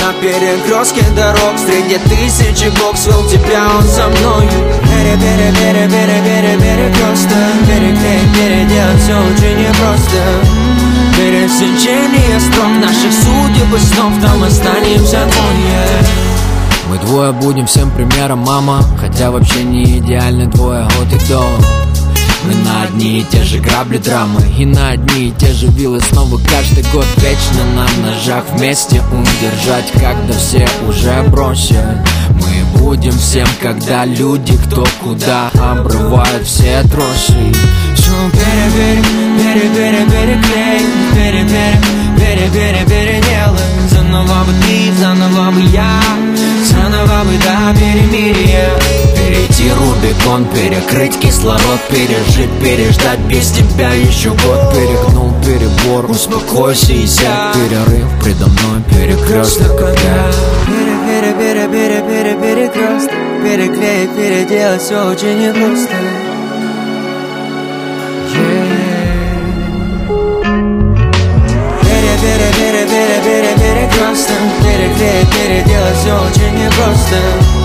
на 0.00 0.12
перекрестке 0.20 1.02
дорог. 1.14 1.58
Среди 1.58 1.98
тысячи 2.08 2.68
бог 2.80 2.96
свел 2.96 3.24
тебя, 3.28 3.66
он 3.76 3.84
со 3.84 4.08
мною. 4.08 4.78
Пере, 4.82 5.16
пере, 5.16 5.52
пере, 5.52 5.88
пере, 5.88 6.22
пере, 6.24 6.56
перекресток 6.58 7.66
Переклеить, 7.66 8.32
переделать 8.34 9.00
все 9.00 9.16
очень 9.16 9.58
непросто 9.58 10.22
Пересечение 11.16 12.40
строк 12.40 12.70
наших 12.80 13.12
судеб 13.12 13.74
и 13.74 13.78
снов 13.78 14.12
Там 14.20 14.42
останемся 14.42 15.26
двое. 15.26 16.28
Мы 16.88 16.98
двое 16.98 17.32
будем 17.32 17.66
всем 17.66 17.90
примером, 17.90 18.40
мама. 18.40 18.82
Хотя 18.98 19.30
вообще 19.30 19.62
не 19.62 19.98
идеальны 19.98 20.46
двое 20.46 20.84
от 20.84 21.12
и 21.12 21.28
до 21.28 21.42
мы 22.44 22.54
на 22.54 22.82
одни 22.82 23.20
и 23.20 23.24
те 23.24 23.42
же 23.42 23.58
грабли 23.58 23.98
драмы 23.98 24.40
И 24.58 24.64
на 24.64 24.90
одни 24.90 25.28
и 25.28 25.32
те 25.32 25.52
же 25.52 25.66
вилы 25.66 26.00
снова 26.00 26.38
каждый 26.38 26.84
год 26.92 27.06
Вечно 27.16 27.64
на 27.74 27.86
ножах 28.06 28.44
вместе 28.52 29.02
удержать 29.12 29.90
Когда 29.92 30.32
все 30.38 30.68
уже 30.88 31.22
бросят 31.28 31.84
Мы 32.32 32.78
будем 32.78 33.12
всем, 33.12 33.48
когда 33.60 34.04
люди 34.04 34.56
кто 34.66 34.86
куда 35.02 35.50
Обрывают 35.54 36.46
все 36.46 36.82
тросы. 36.90 37.52
Все 37.94 38.12
пере, 38.32 39.02
пере, 39.38 39.68
пере, 39.68 39.68
пере, 39.74 40.06
переклей 40.06 40.86
Пере, 41.14 41.44
пере, 41.44 41.80
пере, 42.16 42.50
пере, 42.50 42.84
переделай 42.84 43.78
Заново 43.90 44.44
бы 44.44 44.52
ты, 44.62 44.92
заново 45.00 45.50
бы 45.50 45.60
я. 45.72 46.00
Заново 46.64 47.24
бы 47.24 47.36
до 47.38 47.78
перемирия 47.78 49.07
Перейти 49.28 49.70
Рубикон, 49.70 50.46
перекрыть 50.46 51.18
кислород 51.20 51.80
Пережить, 51.90 52.50
переждать 52.62 53.18
без 53.28 53.50
тебя 53.50 53.90
еще 53.90 54.30
год. 54.30 54.72
Перегнул 54.72 55.34
перебор, 55.44 56.10
успокойся 56.10 56.94
и 56.94 57.06
сядь. 57.06 57.52
Перерыв 57.52 58.08
предо 58.24 58.46
мной, 58.46 58.82
перекресток 58.88 59.82
опять. 59.82 60.34
Пере, 60.66 61.34
пере, 61.34 61.34
пере, 61.34 61.68
пере, 61.68 62.00
пере, 62.00 62.34
перекресток. 62.40 63.12
Переклеить, 63.42 64.16
переделать 64.16 64.80
все 64.80 65.10
очень 65.10 65.38
непросто. 65.38 65.94
Пере, 71.82 72.16
пере, 72.22 72.50
пере, 72.56 72.88
Переклеить, 74.62 75.30
переделать 75.32 75.96
все 75.98 76.14
очень 76.14 76.64
непросто 76.64 77.57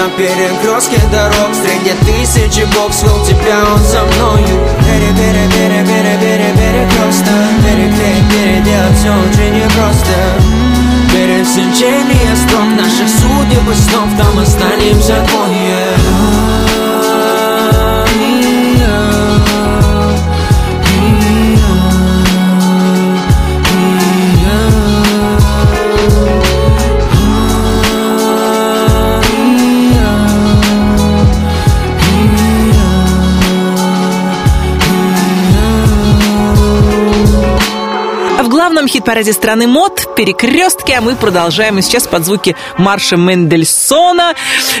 на 0.00 0.08
перекрестке 0.16 0.98
дорог. 1.12 1.54
Среди 1.54 1.92
тысячи 2.04 2.64
бог 2.74 2.92
свел 2.92 3.22
тебя, 3.24 3.64
он 3.72 3.80
со 3.80 4.02
мною. 4.04 4.46
Пере, 4.84 5.12
пере, 5.12 5.46
пере, 5.52 5.84
пере, 5.84 6.18
пере, 6.20 6.54
перекресток 6.54 7.50
Переклеить, 7.62 8.28
переделать 8.30 8.96
все 8.98 9.10
очень 9.10 9.54
непросто. 9.54 10.16
Пересечение 11.12 12.36
строк 12.36 12.68
наших 12.76 13.08
судеб 13.08 13.68
и 13.68 13.74
снов 13.74 14.08
Там 14.16 14.38
останемся 14.38 15.26
двое 15.28 16.39
20 39.00 39.04
параде 39.04 39.32
страны 39.32 39.66
мод, 39.66 40.14
перекрестки, 40.14 40.92
а 40.92 41.00
мы 41.00 41.16
продолжаем 41.16 41.78
и 41.78 41.82
сейчас 41.82 42.06
под 42.06 42.24
звуки 42.24 42.54
марша 42.76 43.16
Мендельсона. 43.16 44.34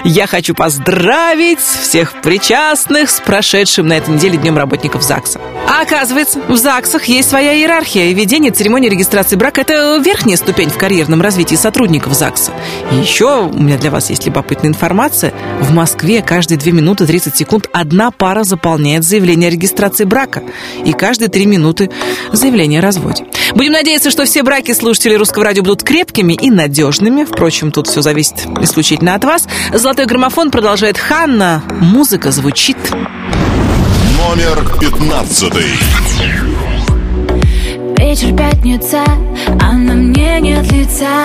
Я 0.04 0.26
хочу 0.26 0.54
поздравить 0.54 1.60
всех 1.60 2.20
причастных 2.20 3.10
с 3.10 3.20
прошедшим 3.20 3.88
на 3.88 3.94
этой 3.94 4.14
неделе 4.14 4.36
Днем 4.36 4.56
работников 4.56 5.02
ЗАГСа. 5.02 5.40
А 5.68 5.82
оказывается, 5.82 6.40
в 6.48 6.56
ЗАГСах 6.56 7.04
есть 7.06 7.30
своя 7.30 7.54
иерархия, 7.54 8.06
и 8.06 8.14
ведение 8.14 8.50
церемонии 8.50 8.88
регистрации 8.88 9.36
брака– 9.36 9.60
это 9.62 9.96
верхняя 10.04 10.36
ступень 10.36 10.68
в 10.68 10.76
карьерном 10.76 11.22
развитии 11.22 11.54
сотрудников 11.54 12.14
ЗАГСа. 12.14 12.52
И 12.92 12.96
еще 12.96 13.42
у 13.44 13.58
меня 13.58 13.78
для 13.78 13.90
вас 13.90 14.10
есть 14.10 14.26
любопытная 14.26 14.70
информация. 14.70 15.32
В 15.60 15.72
Москве 15.72 16.22
каждые 16.22 16.58
2 16.58 16.72
минуты 16.72 17.06
30 17.06 17.36
секунд 17.36 17.68
одна 17.72 18.10
пара 18.10 18.44
заполняет 18.44 19.04
заявление 19.04 19.48
о 19.48 19.52
регистрации 19.52 20.04
брака, 20.04 20.42
и 20.84 20.92
каждые 20.92 21.28
3 21.28 21.46
минуты 21.46 21.90
заявление 22.32 22.80
о 22.80 22.82
разводе. 22.82 23.24
Будем 23.54 23.72
надеяться, 23.72 24.09
что 24.10 24.24
все 24.24 24.42
браки 24.42 24.72
слушателей 24.72 25.16
русского 25.16 25.44
радио 25.44 25.62
будут 25.62 25.82
крепкими 25.82 26.32
и 26.32 26.50
надежными. 26.50 27.24
Впрочем, 27.24 27.72
тут 27.72 27.86
все 27.86 28.02
зависит 28.02 28.46
исключительно 28.60 29.14
от 29.14 29.24
вас. 29.24 29.48
Золотой 29.72 30.06
граммофон 30.06 30.50
продолжает 30.50 30.98
Ханна. 30.98 31.62
Музыка 31.80 32.30
звучит. 32.32 32.76
Номер 34.18 34.78
пятнадцатый. 34.80 35.72
Вечер 37.98 38.36
пятница, 38.36 39.04
а 39.60 39.72
на 39.72 39.94
мне 39.94 40.40
нет 40.40 40.70
лица 40.72 41.22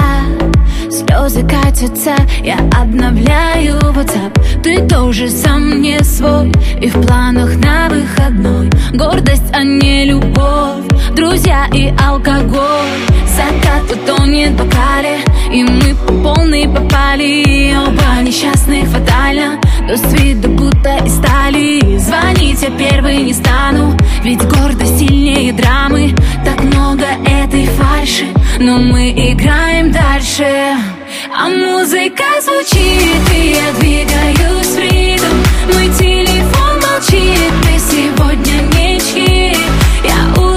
Слезы 0.96 1.42
катятся, 1.42 2.16
я 2.42 2.58
обновляю 2.72 3.80
WhatsApp. 3.80 4.62
Ты 4.64 4.88
тоже 4.88 5.30
сам 5.30 5.82
не 5.82 6.02
свой 6.02 6.54
И 6.82 6.88
в 6.88 7.02
планах 7.06 7.58
на 7.58 7.90
выходной. 7.90 8.70
Гордость, 8.94 9.44
а 9.52 9.62
не 9.64 10.06
любовь 10.06 10.86
Друзья 11.14 11.68
и 11.74 11.94
алкоголь. 12.02 13.04
Закат 13.28 13.92
утонет 13.92 14.52
в 14.52 14.56
бокале 14.56 15.18
И 15.52 15.66
мы 15.66 15.96
по 15.96 16.14
полной 16.34 16.70
попали. 16.70 17.76
Оба 17.76 18.22
несчастных 18.24 18.88
фатально 18.88 19.60
То 19.88 19.96
с 19.96 20.14
виду 20.14 20.50
будто 20.50 20.98
из 21.06 21.16
стали. 21.16 21.98
Звонить 22.00 22.62
я 22.64 22.72
первый 22.72 23.18
не 23.18 23.34
стану 23.34 23.96
Ведь 24.24 24.42
гордость 24.42 24.98
сильнее 24.98 25.54
драмы. 25.54 26.16
Так 26.44 26.64
много 26.64 27.06
этой 27.24 27.68
фальши 27.68 28.26
Но 28.60 28.80
мы 28.80 29.12
играем 29.12 29.92
дальше. 29.92 30.76
А 31.38 31.48
музыка 31.50 32.24
звучит 32.42 33.32
И 33.32 33.52
я 33.52 33.72
двигаюсь 33.80 34.68
в 34.68 34.80
ритм. 34.80 35.36
Мой 35.72 35.88
телефон 36.00 36.80
молчит 36.82 37.54
Мы 37.66 37.78
сегодня 37.78 38.64
ничьи 38.74 39.56
Я 40.04 40.34
улыбаюсь 40.42 40.55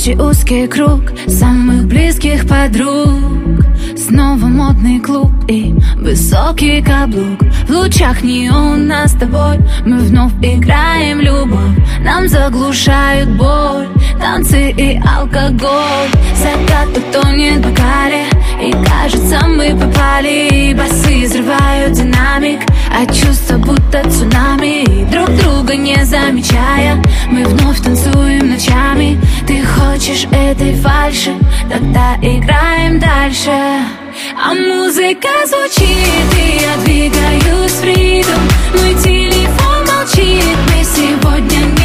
Ночи 0.00 0.16
узкий 0.18 0.66
круг 0.66 1.12
самых 1.26 1.84
близких 1.86 2.48
подруг. 2.48 3.66
Снова 3.98 4.46
модный 4.46 4.98
клуб 4.98 5.30
и 5.46 5.74
высокий 5.96 6.80
каблук. 6.80 7.42
В 7.68 7.70
лучах 7.70 8.22
неон 8.22 8.86
нас 8.86 9.12
с 9.12 9.16
тобой 9.16 9.58
Мы 9.84 9.98
вновь 9.98 10.32
играем 10.40 11.20
любовь. 11.20 11.76
Нам 12.02 12.28
заглушают 12.28 13.28
боль 13.36 13.88
Танцы 14.20 14.70
и 14.70 15.00
алкоголь. 15.00 16.10
Закат 16.36 16.88
утонет 16.96 17.64
в 17.64 17.70
бокале 17.70 18.26
И 18.62 18.72
кажется 18.84 19.46
мы 19.46 19.70
попали. 19.70 20.74
Басы 20.74 21.24
взрывают 21.24 21.92
динамик 21.92 22.60
А 22.94 23.06
чувства 23.06 23.56
будто 23.56 24.02
цунами. 24.10 25.10
Друг 25.10 25.30
друга 25.36 25.74
не 25.74 26.04
замечая 26.04 27.02
Мы 27.30 27.44
вновь 27.44 27.80
танцуем 27.80 28.50
ночами. 28.50 29.18
Ты 29.46 29.64
хочешь 29.64 30.26
этой 30.30 30.74
фальши? 30.74 31.34
Тогда 31.70 32.16
играем 32.20 32.98
дальше. 33.00 33.50
А 33.50 34.54
музыка 34.54 35.28
звучит 35.46 36.26
И 36.36 36.60
я 36.60 36.76
двигаюсь 36.84 37.72
в 37.72 37.84
ритм. 37.84 38.40
Мой 38.74 38.94
телефон 39.02 39.86
молчит 39.86 40.58
Мы 40.68 40.84
сегодня 40.84 41.58
ничьи 41.66 41.79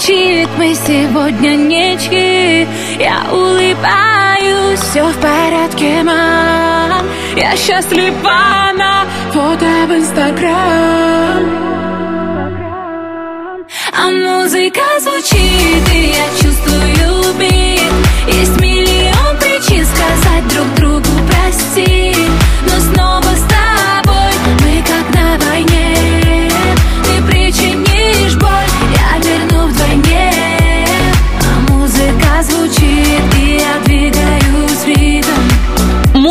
молчит 0.00 0.48
Мы 0.56 0.74
сегодня 0.74 1.56
ничьи 1.56 2.66
Я 2.98 3.26
улыбаюсь 3.30 4.80
Все 4.80 5.04
в 5.04 5.16
порядке, 5.20 6.02
мам 6.02 7.06
Я 7.36 7.56
счастлива 7.56 8.72
на 8.76 9.04
фото 9.32 9.66
в 9.88 9.92
инстаграм 9.92 11.70
а 13.92 14.08
музыка 14.08 14.80
звучит, 15.00 15.94
и 15.94 16.12
я 16.14 16.24
чувствую 16.40 17.34
бит 17.38 18.34
Есть 18.34 18.60
миллион 18.60 19.36
причин 19.38 19.84
сказать 19.84 20.48
друг 20.48 20.74
другу 20.76 21.08
прости 21.28 22.14
Но 22.64 22.80
снова 22.80 23.29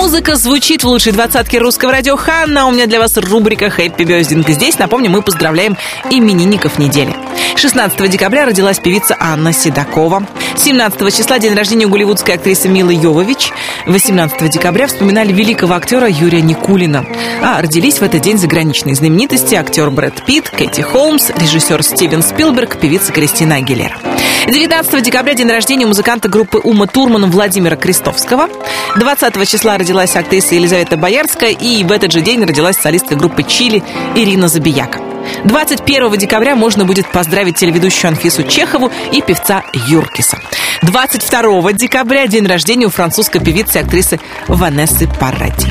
Музыка 0.10 0.38
звучит 0.38 0.84
в 0.84 0.88
лучшей 0.88 1.12
двадцатке 1.12 1.60
русского 1.60 1.92
радио 1.92 2.16
Ханна. 2.16 2.66
У 2.66 2.72
меня 2.72 2.88
для 2.88 3.00
вас 3.00 3.16
рубрика 3.16 3.70
«Хэппи 3.70 4.02
Бёздинг». 4.02 4.50
Здесь, 4.50 4.80
напомню, 4.80 5.12
мы 5.12 5.22
поздравляем 5.22 5.78
именинников 6.10 6.80
недели. 6.80 7.16
16 7.56 8.10
декабря 8.10 8.48
родилась 8.48 8.80
певица 8.80 9.16
Анна 9.20 9.54
Седокова. 9.54 10.26
17 10.58 11.16
числа 11.16 11.38
день 11.38 11.54
рождения 11.54 11.86
голливудской 11.86 12.34
актрисы 12.34 12.68
Милы 12.70 12.96
Йовович. 12.96 13.52
18 13.86 14.50
декабря 14.50 14.88
вспоминали 14.88 15.32
великого 15.32 15.76
актера 15.76 16.10
Юрия 16.10 16.42
Никулина. 16.42 17.06
А 17.44 17.62
родились 17.62 18.00
в 18.00 18.02
этот 18.02 18.22
день 18.22 18.40
заграничные 18.40 18.96
знаменитости 18.96 19.54
актер 19.54 19.92
Брэд 19.92 20.26
Питт, 20.26 20.50
Кэти 20.50 20.82
Холмс, 20.82 21.30
режиссер 21.30 21.84
Стивен 21.84 22.24
Спилберг, 22.24 22.80
певица 22.80 23.12
Кристина 23.12 23.58
Агилера. 23.58 24.00
19 24.48 25.04
декабря 25.04 25.34
день 25.34 25.50
рождения 25.50 25.86
музыканта 25.86 26.30
группы 26.30 26.58
Ума 26.60 26.88
Турмана 26.88 27.28
Владимира 27.28 27.76
Крестовского. 27.76 28.50
20 28.96 29.48
числа 29.48 29.78
родилась 29.78 30.16
актриса 30.16 30.56
Елизавета 30.56 30.98
Боярская, 30.98 31.52
и 31.52 31.84
в 31.84 31.92
этот 31.92 32.12
же 32.12 32.22
день 32.22 32.44
родилась 32.44 32.78
солистка 32.78 33.16
группы 33.16 33.44
Чили 33.44 33.84
Ирина 34.16 34.48
Забияка. 34.48 35.00
21 35.46 36.18
декабря 36.18 36.56
можно 36.56 36.86
будет 36.86 37.12
поздравить 37.12 37.58
телеведущую 37.58 38.10
Анфису 38.10 38.44
Чехову 38.44 38.92
и 39.12 39.22
певца 39.22 39.64
Юркиса. 39.88 40.40
22 40.82 41.74
декабря 41.74 42.28
день 42.28 42.46
рождения 42.48 42.86
у 42.86 42.90
французской 42.90 43.40
певицы 43.40 43.80
и 43.80 43.82
актрисы 43.82 44.20
Ванессы 44.48 45.08
Паради. 45.20 45.68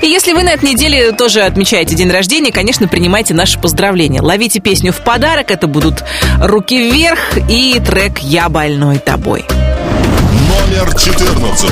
И 0.00 0.06
если 0.06 0.32
вы 0.32 0.42
на 0.42 0.50
этой 0.50 0.70
неделе 0.70 1.12
тоже 1.12 1.42
отмечаете 1.42 1.94
день 1.94 2.10
рождения, 2.10 2.50
конечно, 2.50 2.88
принимайте 2.88 3.34
наши 3.34 3.58
поздравления. 3.58 4.22
Ловите 4.22 4.60
песню 4.60 4.92
в 4.92 5.02
подарок, 5.02 5.50
это 5.50 5.66
будут 5.66 6.04
«Руки 6.40 6.90
вверх» 6.90 7.18
и 7.48 7.80
трек 7.80 8.20
«Я 8.20 8.48
больной 8.48 8.98
тобой». 8.98 9.44
Номер 10.48 10.96
14. 10.96 11.70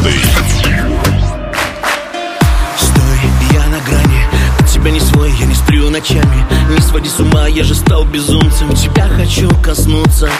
Стой, 2.78 3.18
я 3.52 3.66
на 3.66 3.78
грани 3.80 4.26
От 4.58 4.68
тебя 4.68 4.90
не 4.90 5.00
свой, 5.00 5.32
я 5.38 5.46
не 5.46 5.54
сплю 5.54 5.88
ночами 5.88 6.46
Не 6.70 6.80
своди 6.82 7.08
с 7.08 7.20
ума, 7.20 7.46
я 7.46 7.64
же 7.64 7.74
стал 7.74 8.04
безумцем 8.04 8.74
Тебя 8.74 9.08
хочу 9.08 9.48
коснуться 9.62 10.30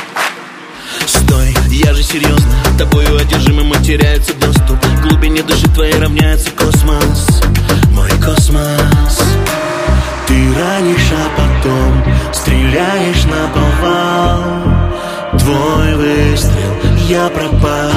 Стой, 1.07 1.55
я 1.71 1.95
же 1.95 2.03
серьезно 2.03 2.53
Тобою 2.79 3.17
одержимым 3.17 3.73
теряется 3.83 4.35
доступ. 4.35 4.81
К 4.81 5.03
глубине 5.09 5.43
души 5.43 5.69
твоей 5.69 5.95
равняется 5.95 6.51
космос. 6.51 7.41
Мой 7.93 8.11
космос. 8.25 9.23
Ты 10.27 10.35
ранишь, 10.55 11.13
а 11.13 11.31
потом 11.37 12.05
Стреляешь 12.33 13.25
на 13.25 13.49
повал. 13.55 15.39
Твой 15.39 15.95
выстрел, 15.95 16.77
я 17.09 17.29
пропал. 17.29 17.93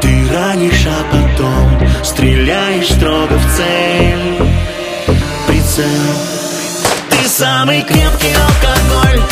Ты 0.00 0.26
ранишь, 0.32 0.86
а 0.86 1.04
потом 1.12 1.88
Стреляешь 2.02 2.88
строго 2.88 3.38
в 3.38 3.56
цель. 3.56 4.48
Прицел. 5.46 5.84
Ты 7.10 7.28
самый 7.28 7.82
крепкий 7.82 8.32
алкоголь 8.32 9.22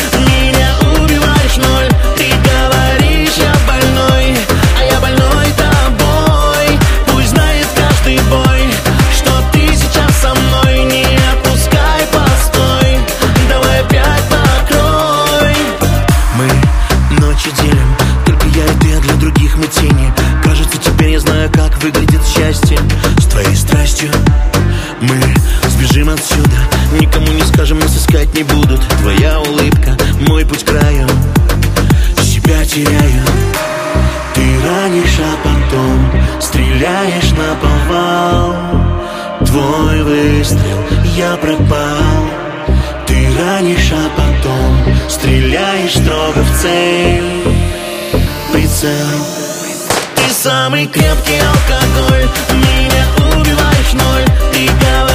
искать 28.27 28.33
не 28.33 28.43
будут. 28.43 28.81
Твоя 29.01 29.39
улыбка, 29.39 29.97
мой 30.27 30.45
путь 30.45 30.63
к 30.63 30.67
краю. 30.67 31.07
Себя 32.21 32.63
теряю. 32.65 33.23
Ты 34.33 34.41
ранишь, 34.65 35.19
а 35.19 35.35
потом 35.43 36.11
Стреляешь 36.39 37.31
на 37.31 37.55
повал. 37.55 38.55
Твой 39.45 40.03
выстрел, 40.03 40.83
я 41.15 41.35
пропал. 41.37 42.27
Ранишь, 43.37 43.91
а 43.91 44.09
потом 44.17 44.95
стреляешь 45.07 45.91
строго 45.91 46.41
в 46.41 46.59
цель. 46.59 47.43
Прицел. 48.51 49.19
Ты 50.15 50.33
самый 50.33 50.87
крепкий 50.87 51.37
алкоголь. 51.37 52.27
Меня 52.53 53.05
убиваешь 53.35 53.93
ноль. 53.93 54.25
Ты 54.51 54.65
говоришь, 54.65 55.06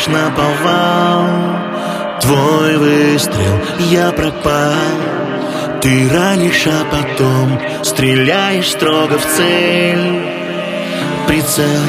стреляешь 0.00 0.06
на 0.06 0.30
повал 0.30 1.26
Твой 2.20 2.76
выстрел, 2.76 3.60
я 3.90 4.12
пропал. 4.12 4.74
Ты 5.80 6.08
ранишь, 6.12 6.66
а 6.66 6.84
потом 6.90 7.58
стреляешь 7.82 8.70
строго 8.70 9.18
в 9.18 9.24
цель. 9.24 10.22
Прицел. 11.26 11.80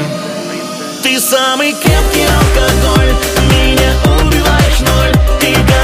Ты 1.02 1.20
самый 1.20 1.72
крепкий 1.72 2.24
алкоголь 2.24 3.14
Меня 3.50 3.92
убиваешь 4.20 4.80
ноль. 4.80 5.12
Ты 5.40 5.52
говоришь, 5.52 5.81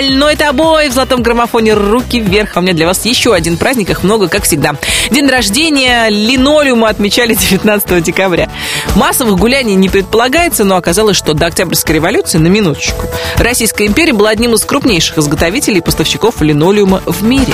больной 0.00 0.34
тобой 0.34 0.88
в 0.88 0.92
золотом 0.92 1.22
граммофоне 1.22 1.74
руки 1.74 2.20
вверх. 2.20 2.56
А 2.56 2.60
у 2.60 2.62
меня 2.62 2.72
для 2.72 2.86
вас 2.86 3.04
еще 3.04 3.34
один 3.34 3.58
праздник, 3.58 3.90
их 3.90 4.02
много, 4.02 4.28
как 4.28 4.44
всегда. 4.44 4.74
День 5.10 5.28
рождения 5.28 6.08
линолеума 6.08 6.88
отмечали 6.88 7.34
19 7.50 8.02
декабря. 8.02 8.48
Массовых 8.94 9.38
гуляний 9.38 9.74
не 9.74 9.90
предполагается, 9.90 10.64
но 10.64 10.76
оказалось, 10.76 11.18
что 11.18 11.34
до 11.34 11.46
Октябрьской 11.46 11.96
революции, 11.96 12.38
на 12.38 12.48
минуточку, 12.48 13.04
Российская 13.36 13.86
империя 13.86 14.14
была 14.14 14.30
одним 14.30 14.54
из 14.54 14.64
крупнейших 14.64 15.18
изготовителей 15.18 15.78
и 15.78 15.82
поставщиков 15.82 16.40
линолеума 16.40 17.02
в 17.04 17.22
мире. 17.22 17.52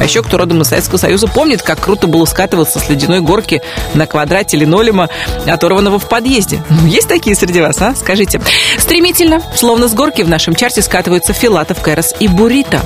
А 0.00 0.04
еще 0.04 0.22
кто 0.22 0.38
родом 0.38 0.62
из 0.62 0.68
Советского 0.68 0.96
Союза 0.96 1.28
помнит, 1.28 1.60
как 1.60 1.78
круто 1.78 2.06
было 2.06 2.24
скатываться 2.24 2.78
с 2.78 2.88
ледяной 2.88 3.20
горки 3.20 3.60
на 3.92 4.06
квадрате 4.06 4.56
линолеума, 4.56 5.10
оторванного 5.46 5.98
в 5.98 6.08
подъезде. 6.08 6.62
Ну, 6.70 6.86
есть 6.86 7.06
такие 7.06 7.36
среди 7.36 7.60
вас, 7.60 7.82
а? 7.82 7.94
Скажите. 7.94 8.40
Стремительно, 8.78 9.42
словно 9.54 9.88
с 9.88 9.92
горки 9.92 10.22
в 10.22 10.28
нашем 10.28 10.54
чарте 10.54 10.80
скатываются 10.80 11.34
Филатов, 11.34 11.82
Кэрос 11.82 12.14
и 12.18 12.28
Бурита. 12.28 12.80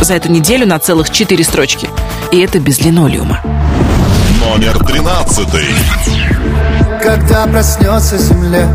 За 0.00 0.14
эту 0.14 0.30
неделю 0.30 0.64
на 0.64 0.78
целых 0.78 1.10
четыре 1.10 1.42
строчки. 1.42 1.88
И 2.30 2.38
это 2.38 2.60
без 2.60 2.80
линолеума. 2.80 3.40
Номер 4.40 4.78
тринадцатый. 4.84 5.66
Когда 7.02 7.46
проснется 7.46 8.16
земля, 8.16 8.68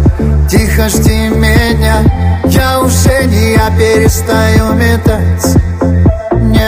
тихо 0.50 0.90
жди 0.90 1.30
меня 1.30 2.04
Я 2.46 2.82
уже 2.82 3.24
не 3.26 3.54
я 3.54 3.70
перестаю 3.78 4.74
метать 4.74 5.75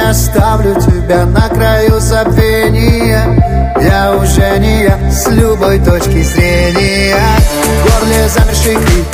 оставлю 0.09 0.75
тебя 0.75 1.25
на 1.25 1.49
краю 1.49 1.99
забвения 1.99 3.73
Я 3.81 4.15
уже 4.15 4.57
не 4.59 4.83
я 4.83 5.11
с 5.11 5.27
любой 5.27 5.79
точки 5.79 6.23
зрения. 6.23 7.17
В 7.63 7.99
горле 7.99 8.29
замерший 8.29 8.75
крик. 8.75 9.05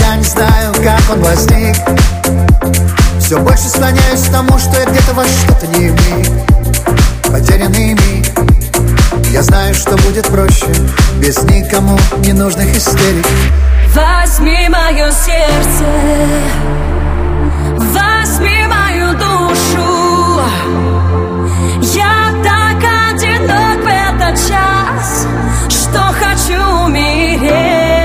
Я 0.00 0.16
не 0.16 0.24
знаю, 0.24 0.74
как 0.82 1.00
он 1.10 1.22
возник. 1.22 1.76
Все 3.20 3.38
больше 3.38 3.68
склоняюсь 3.68 4.22
к 4.28 4.32
тому, 4.32 4.58
что 4.58 4.78
я 4.78 4.86
где-то 4.86 5.14
во 5.14 5.24
что-то 5.24 5.66
не 5.68 5.88
вник. 5.88 6.28
Потерянный 7.30 7.94
миг. 7.94 8.26
Я 9.30 9.42
знаю, 9.42 9.74
что 9.74 9.96
будет 9.98 10.26
проще. 10.26 10.66
Без 11.20 11.42
никому 11.44 11.98
ненужных 12.18 12.76
истерик. 12.76 13.26
Возьми 13.94 14.68
мое 14.68 15.10
сердце, 15.10 15.84
возьми 17.78 18.66
мою 18.66 19.12
душу. 19.14 19.97
Я 21.82 22.34
так 22.44 22.76
одинок 23.10 23.84
в 23.84 23.88
этот 23.88 24.36
час, 24.48 25.26
что 25.68 26.00
хочу 26.12 26.86
умереть. 26.86 27.97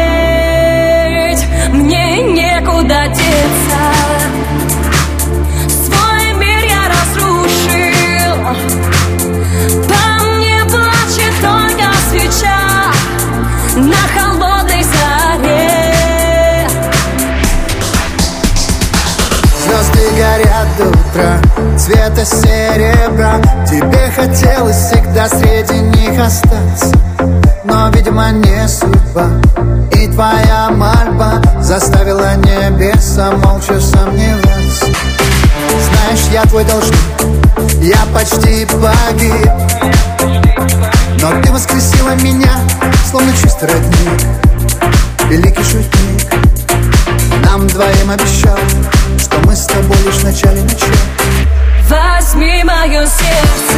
Хотелось 24.15 24.75
всегда 24.75 25.27
среди 25.27 25.79
них 25.79 26.19
остаться. 26.19 26.91
Но, 27.63 27.89
видимо, 27.89 28.31
не 28.31 28.67
судьба. 28.67 29.29
И 29.91 30.07
твоя 30.07 30.69
мольба 30.69 31.41
Заставила 31.61 32.35
небеса 32.35 33.31
молча 33.31 33.79
сомневаться. 33.79 34.85
Знаешь, 35.69 36.27
я 36.31 36.43
твой 36.43 36.65
должник 36.65 36.99
Я 37.81 37.97
почти 38.13 38.65
погиб. 38.65 39.49
Но 41.21 41.41
ты 41.41 41.51
воскресила 41.51 42.15
меня 42.15 42.51
Словно 43.09 43.31
чистый 43.41 43.69
родник. 43.69 44.21
Великий 45.29 45.63
шутник. 45.63 46.33
Нам 47.45 47.67
двоим 47.67 48.11
обещал 48.11 48.57
Что 49.17 49.39
мы 49.45 49.55
с 49.55 49.65
тобой 49.65 49.97
лишь 50.05 50.15
в 50.15 50.23
начале 50.23 50.61
начала 50.63 51.42
Возьми 51.93 52.63
мое 52.63 53.05
сердце, 53.05 53.77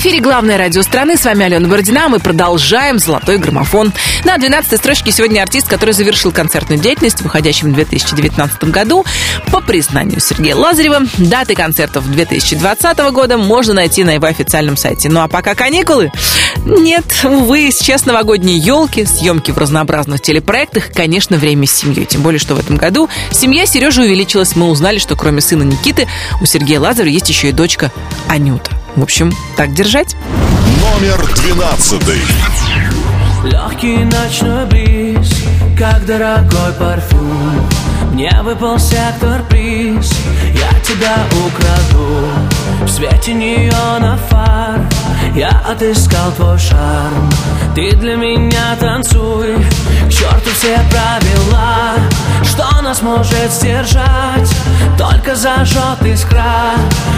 эфире 0.00 0.20
главное 0.20 0.56
радио 0.56 0.80
страны. 0.80 1.18
С 1.18 1.26
вами 1.26 1.44
Алена 1.44 1.68
Бородина. 1.68 2.08
Мы 2.08 2.20
продолжаем 2.20 2.98
«Золотой 2.98 3.36
граммофон». 3.36 3.92
На 4.24 4.38
12-й 4.38 4.78
строчке 4.78 5.12
сегодня 5.12 5.42
артист, 5.42 5.68
который 5.68 5.92
завершил 5.92 6.32
концертную 6.32 6.80
деятельность 6.80 7.18
в 7.18 7.24
выходящем 7.24 7.70
в 7.70 7.74
2019 7.74 8.64
году. 8.64 9.04
По 9.52 9.60
признанию 9.60 10.18
Сергея 10.20 10.56
Лазарева, 10.56 11.02
даты 11.18 11.54
концертов 11.54 12.10
2020 12.10 12.98
года 13.12 13.36
можно 13.36 13.74
найти 13.74 14.02
на 14.02 14.12
его 14.12 14.26
официальном 14.26 14.78
сайте. 14.78 15.10
Ну 15.10 15.20
а 15.20 15.28
пока 15.28 15.54
каникулы? 15.54 16.10
Нет, 16.64 17.04
увы, 17.22 17.70
сейчас 17.70 18.06
новогодние 18.06 18.56
елки, 18.56 19.04
съемки 19.04 19.50
в 19.50 19.58
разнообразных 19.58 20.22
телепроектах, 20.22 20.92
конечно, 20.94 21.36
время 21.36 21.66
с 21.66 21.74
семьей. 21.74 22.06
Тем 22.06 22.22
более, 22.22 22.38
что 22.38 22.54
в 22.54 22.58
этом 22.58 22.76
году 22.76 23.10
семья 23.32 23.66
Сережи 23.66 24.00
увеличилась. 24.00 24.56
Мы 24.56 24.70
узнали, 24.70 24.98
что 24.98 25.14
кроме 25.14 25.42
сына 25.42 25.64
Никиты 25.64 26.08
у 26.40 26.46
Сергея 26.46 26.80
Лазарева 26.80 27.12
есть 27.12 27.28
еще 27.28 27.50
и 27.50 27.52
дочка 27.52 27.92
Анюта. 28.28 28.79
В 28.96 29.02
общем, 29.02 29.32
так 29.56 29.72
держать. 29.72 30.16
Номер 30.80 31.24
двенадцатый. 31.36 32.20
Легкий 33.44 34.04
ночной 34.04 34.66
бриз, 34.66 35.32
как 35.78 36.04
дорогой 36.04 36.72
парфюм 36.78 37.66
Мне 38.12 38.30
выпал 38.42 38.78
сектор 38.78 39.42
приз, 39.48 40.12
я 40.52 40.78
тебя 40.80 41.16
украду 41.46 42.26
В 42.82 42.88
свете 42.88 43.32
неона 43.32 44.18
фар, 44.28 44.80
я 45.34 45.50
отыскал 45.68 46.32
твой 46.32 46.58
шарм. 46.58 47.30
Ты 47.74 47.92
для 47.92 48.16
меня 48.16 48.76
танцуй, 48.78 49.56
к 50.06 50.10
черту 50.10 50.50
все 50.54 50.78
правила. 50.90 51.94
Что 52.42 52.82
нас 52.82 53.02
может 53.02 53.50
сдержать, 53.50 54.54
только 54.98 55.34
зажжет 55.34 56.02
искра. 56.04 56.72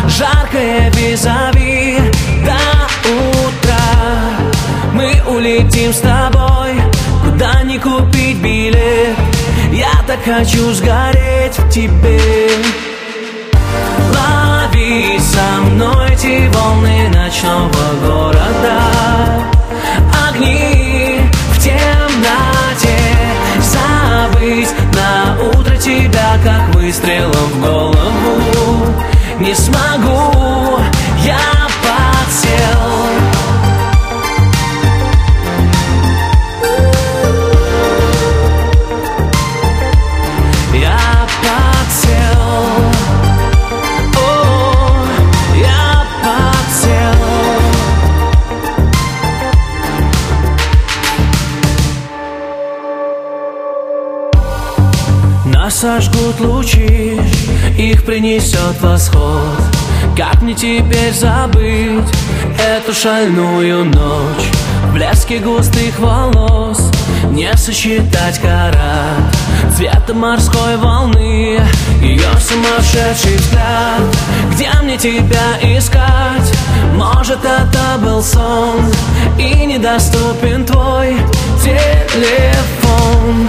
Жаркое 0.09 0.91
визави. 0.91 1.99
До 2.45 3.11
утра. 3.11 3.77
Мы 4.93 5.23
улетим 5.27 5.93
с 5.93 5.99
тобой. 5.99 6.81
Куда 7.25 7.63
не 7.63 7.79
купить 7.79 8.39
билет. 8.39 9.17
Я 9.73 10.03
так 10.07 10.23
хочу 10.25 10.73
сгореть 10.75 11.59
в 11.59 11.71
тебе 11.71 12.21
Лови 14.83 15.19
со 15.19 15.61
мной 15.63 16.11
эти 16.11 16.49
волны 16.49 17.09
ночного 17.09 17.71
города. 18.05 18.81
Огни 20.29 21.21
в 21.53 21.59
темноте. 21.59 22.99
Забыть 23.61 24.75
на 24.95 25.37
утро 25.51 25.77
тебя, 25.77 26.37
как 26.43 26.75
выстрелом 26.75 27.33
в 27.33 27.61
голову. 27.61 28.87
Не 29.39 29.55
смогу, 29.55 30.81
я 31.25 31.39
подсел 31.83 33.32
сожгут 55.83 56.39
лучи, 56.39 57.19
их 57.77 58.05
принесет 58.05 58.81
восход. 58.81 59.59
Как 60.17 60.41
мне 60.41 60.55
теперь 60.55 61.13
забыть 61.13 62.07
эту 62.57 62.95
шальную 62.95 63.87
ночь? 63.87 64.47
В 64.85 64.93
блеске 64.93 65.41
густых 65.41 65.99
волос 65.99 66.79
не 67.33 67.53
сосчитать 67.57 68.39
карат 68.39 69.35
Цвета 69.77 70.15
морской 70.15 70.77
волны, 70.77 71.59
ее 72.01 72.31
сумасшедший 72.39 73.39
взгляд 73.39 74.03
Где 74.53 74.71
мне 74.85 74.97
тебя 74.97 75.59
искать? 75.63 76.53
Может 76.95 77.41
это 77.45 77.99
был 77.99 78.23
сон 78.23 78.85
И 79.37 79.67
недоступен 79.67 80.65
твой 80.65 81.17
телефон 81.61 83.49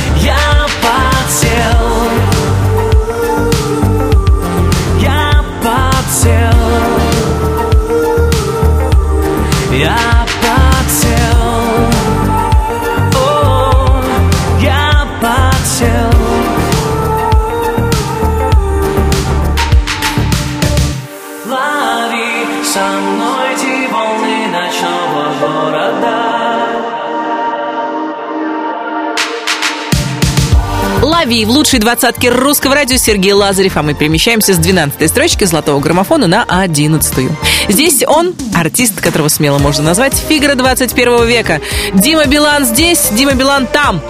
Лови 31.31 31.45
в 31.45 31.49
лучшей 31.49 31.79
двадцатке 31.79 32.29
русского 32.29 32.75
радио 32.75 32.97
Сергей 32.97 33.31
Лазарев, 33.31 33.77
а 33.77 33.83
мы 33.83 33.93
перемещаемся 33.93 34.53
с 34.53 34.57
12 34.57 35.09
строчки 35.09 35.45
золотого 35.45 35.79
граммофона 35.79 36.27
на 36.27 36.43
11 36.43 37.29
Здесь 37.69 38.03
он, 38.05 38.33
артист, 38.53 38.99
которого 38.99 39.29
смело 39.29 39.57
можно 39.57 39.81
назвать 39.81 40.13
фигура 40.13 40.55
21 40.55 41.25
века. 41.25 41.61
Дима 41.93 42.25
Билан 42.25 42.65
здесь, 42.65 43.11
Дима 43.13 43.31
Билан 43.31 43.65
там. 43.67 44.01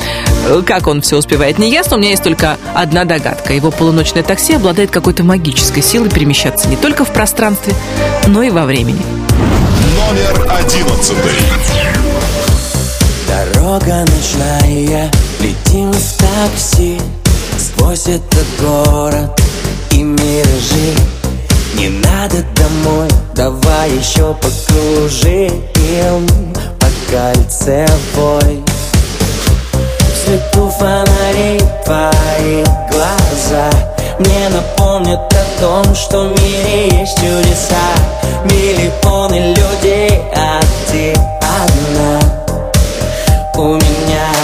Э, 0.47 0.63
Как 0.65 0.87
он 0.87 1.03
все 1.03 1.17
успевает, 1.17 1.59
не 1.59 1.69
ясно. 1.69 1.97
У 1.97 1.99
меня 1.99 2.09
есть 2.09 2.23
только 2.23 2.57
одна 2.73 3.05
догадка. 3.05 3.53
Его 3.53 3.69
полуночное 3.69 4.23
такси 4.23 4.55
обладает 4.55 4.89
какой-то 4.89 5.23
магической 5.23 5.83
силой 5.83 6.09
перемещаться 6.09 6.67
не 6.69 6.75
только 6.75 7.05
в 7.05 7.13
пространстве, 7.13 7.75
но 8.25 8.41
и 8.41 8.49
во 8.49 8.65
времени. 8.65 9.01
Номер 9.95 10.47
одиннадцатый. 10.49 11.33
Дорога 13.81 14.05
ночная, 14.11 15.11
летим 15.39 15.91
в 15.91 16.17
такси 16.17 17.01
Сквозь 17.57 18.07
этот 18.07 18.45
город 18.59 19.41
и 19.91 20.03
миражи. 20.03 20.93
Не 21.75 21.89
надо 21.89 22.43
домой, 22.55 23.07
давай 23.33 23.91
еще 23.91 24.35
покружим 24.35 26.27
По 26.79 26.87
кольцевой 27.09 28.63
свету 30.23 30.69
фонарей 30.77 31.59
твои 31.83 32.63
глаза 32.91 33.69
Мне 34.19 34.49
напомнят 34.49 35.19
о 35.19 35.61
том, 35.61 35.95
что 35.95 36.29
в 36.29 36.41
мире 36.43 36.99
есть 36.99 37.17
чудеса. 37.17 37.75
Миллионы 38.45 39.55
людей, 39.55 40.21
а 40.35 40.59
ты 40.91 41.13
одна 41.13 42.30
у 43.57 43.75
меня 43.75 44.40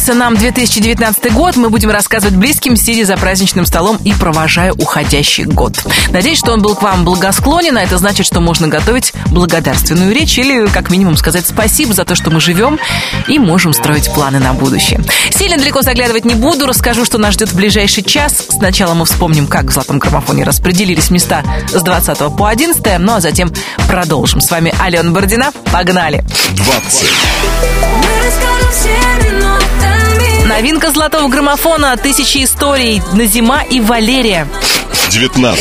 запомнился 0.00 0.14
нам 0.14 0.36
2019 0.36 1.32
год, 1.32 1.56
мы 1.56 1.68
будем 1.68 1.90
рассказывать 1.90 2.34
близким, 2.34 2.76
сидя 2.76 3.04
за 3.04 3.16
праздничным 3.16 3.66
столом 3.66 3.98
и 4.02 4.14
провожая 4.14 4.72
уходящий 4.72 5.44
год. 5.44 5.78
Надеюсь, 6.10 6.38
что 6.38 6.52
он 6.52 6.62
был 6.62 6.74
к 6.74 6.82
вам 6.82 7.04
благосклонен, 7.04 7.76
а 7.76 7.82
это 7.82 7.98
значит, 7.98 8.24
что 8.24 8.40
можно 8.40 8.68
готовить 8.68 9.12
благодарственную 9.26 10.14
речь 10.14 10.38
или, 10.38 10.66
как 10.68 10.90
минимум, 10.90 11.16
сказать 11.16 11.46
спасибо 11.46 11.92
за 11.92 12.04
то, 12.04 12.14
что 12.14 12.30
мы 12.30 12.40
живем 12.40 12.78
и 13.28 13.38
можем 13.38 13.72
строить 13.74 14.10
планы 14.12 14.38
на 14.38 14.54
будущее. 14.54 15.02
Сильно 15.30 15.58
далеко 15.58 15.82
заглядывать 15.82 16.24
не 16.24 16.34
буду, 16.34 16.66
расскажу, 16.66 17.04
что 17.04 17.18
нас 17.18 17.34
ждет 17.34 17.50
в 17.50 17.56
ближайший 17.56 18.02
час. 18.02 18.46
Сначала 18.48 18.94
мы 18.94 19.04
вспомним, 19.04 19.46
как 19.46 19.64
в 19.66 19.72
«Золотом 19.72 19.98
граммофоне» 19.98 20.44
распределились 20.44 21.10
места 21.10 21.42
с 21.68 21.82
20 21.82 22.36
по 22.36 22.48
11, 22.48 22.82
ну 22.98 23.16
а 23.16 23.20
затем 23.20 23.52
продолжим. 23.86 24.40
С 24.40 24.50
вами 24.50 24.72
Алена 24.80 25.10
Бородина. 25.10 25.52
Погнали! 25.70 26.24
20, 26.54 27.08
Мы 27.82 28.24
расскажем 28.24 28.72
все 28.72 28.88
минутами. 28.88 29.19
Новинка 30.60 30.90
золотого 30.90 31.26
граммофона 31.28 31.96
«Тысячи 31.96 32.44
историй» 32.44 33.00
Назима 33.14 33.62
и 33.62 33.80
Валерия. 33.80 34.46
19, 35.08 35.58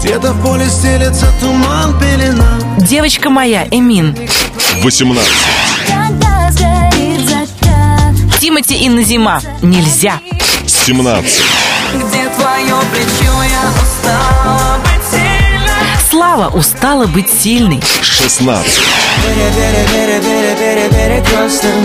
Где-то 0.00 0.32
в 0.32 0.42
поле 0.42 0.68
стелется 0.68 1.32
туман, 1.40 1.96
пелена 2.00 2.58
Девочка 2.78 3.30
моя, 3.30 3.68
Эмин. 3.70 4.16
18, 4.82 5.32
Когда 5.86 6.50
сгорит 6.50 7.28
закат, 7.28 8.40
Тимати 8.40 8.74
и 8.74 8.88
Назима. 8.88 9.40
Нельзя. 9.62 10.18
17, 10.66 11.40
где 11.94 12.28
твое 12.30 12.74
плечо, 12.90 13.42
я 13.44 13.70
сильной. 14.02 14.37
Слава 16.18 16.48
устала 16.48 17.06
быть 17.06 17.30
сильной. 17.30 17.80
16, 18.02 18.82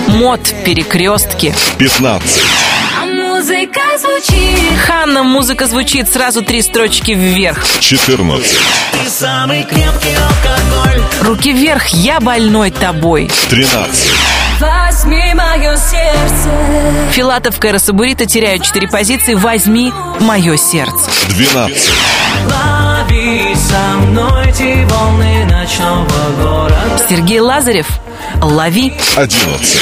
Мод 0.08 0.42
перекрестки. 0.66 1.54
15, 1.78 2.42
А 3.00 3.06
музыка 3.06 3.82
звучит. 4.00 4.80
Ханна, 4.88 5.22
музыка 5.22 5.68
звучит 5.68 6.12
сразу 6.12 6.42
три 6.42 6.64
строчки 6.64 7.12
вверх. 7.12 7.64
14, 7.80 8.58
Самый 9.08 9.66
крепкий 9.66 10.16
алкоголь 10.16 11.04
Руки 11.22 11.54
вверх, 11.54 11.90
я 11.90 12.20
больной 12.20 12.72
тобой. 12.72 13.30
13, 13.52 14.12
Возьми 14.60 15.32
мое 15.36 15.78
сердце. 15.78 16.50
Филатов, 17.12 17.60
Кэрос 17.60 17.90
и 17.90 17.92
Бурита 17.92 18.26
теряют 18.26 18.64
четыре 18.64 18.88
позиции. 18.88 19.36
Возьми 19.36 19.94
мое 20.20 20.58
сердце. 20.58 21.12
12, 21.30 21.92
Лови 22.46 23.43
со 23.70 23.98
мной 23.98 24.48
эти 24.50 24.86
волны 24.86 25.46
ночного 25.46 26.06
города 26.42 26.76
Сергей 27.10 27.40
Лазарев, 27.40 27.88
лови. 28.42 28.94
11, 29.16 29.82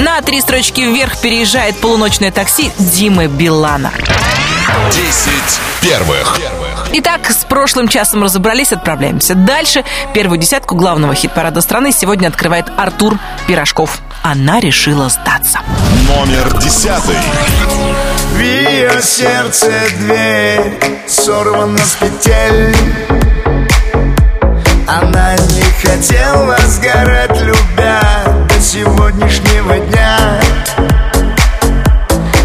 На 0.00 0.20
три 0.22 0.40
строчки 0.40 0.80
вверх 0.80 1.18
переезжает 1.20 1.76
полуночное 1.78 2.30
такси 2.30 2.70
Димы 2.78 3.26
Билана. 3.26 3.92
10 4.90 5.00
первых. 5.82 6.38
Итак, 6.92 7.30
с 7.30 7.44
прошлым 7.44 7.88
часом 7.88 8.22
разобрались, 8.22 8.72
отправляемся 8.72 9.34
дальше. 9.34 9.84
Первую 10.14 10.38
десятку 10.38 10.76
главного 10.76 11.14
хит-парада 11.14 11.60
страны 11.60 11.92
сегодня 11.92 12.28
открывает 12.28 12.66
Артур 12.76 13.18
Пирожков. 13.46 14.00
Она 14.22 14.60
решила 14.60 15.08
сдаться. 15.08 15.60
Номер 16.08 16.56
10, 16.58 16.90
В 17.00 17.10
ее 17.10 17.91
сердце 19.02 19.72
дверь 19.98 20.78
сорвана 21.08 21.78
с 21.78 21.96
петель. 21.96 22.76
Она 24.86 25.34
не 25.36 25.62
хотела 25.84 26.56
сгорать, 26.68 27.40
любя 27.40 28.00
до 28.48 28.60
сегодняшнего 28.60 29.78
дня. 29.78 30.40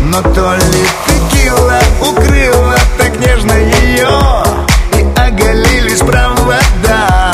Но 0.02 0.22
то 0.22 0.56
ли 0.56 0.86
текила 1.06 1.80
укрыла 2.02 2.76
так 2.98 3.20
нежно 3.20 3.54
ее 3.54 4.44
И 4.94 5.20
оголились 5.20 6.00
провода. 6.00 7.34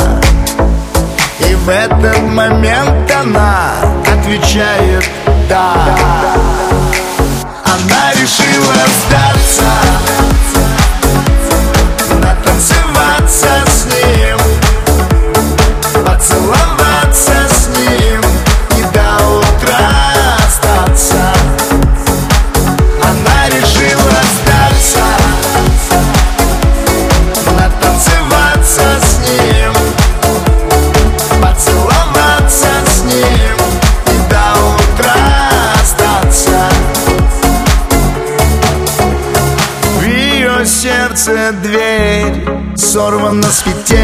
И 1.40 1.56
в 1.56 1.70
этот 1.70 2.22
момент 2.24 3.10
она 3.12 3.72
отвечает 4.06 5.10
«да» 5.48 6.33
Решила 8.54 8.86
сдаться 8.86 10.13
на 43.44 43.52
свете 43.52 44.03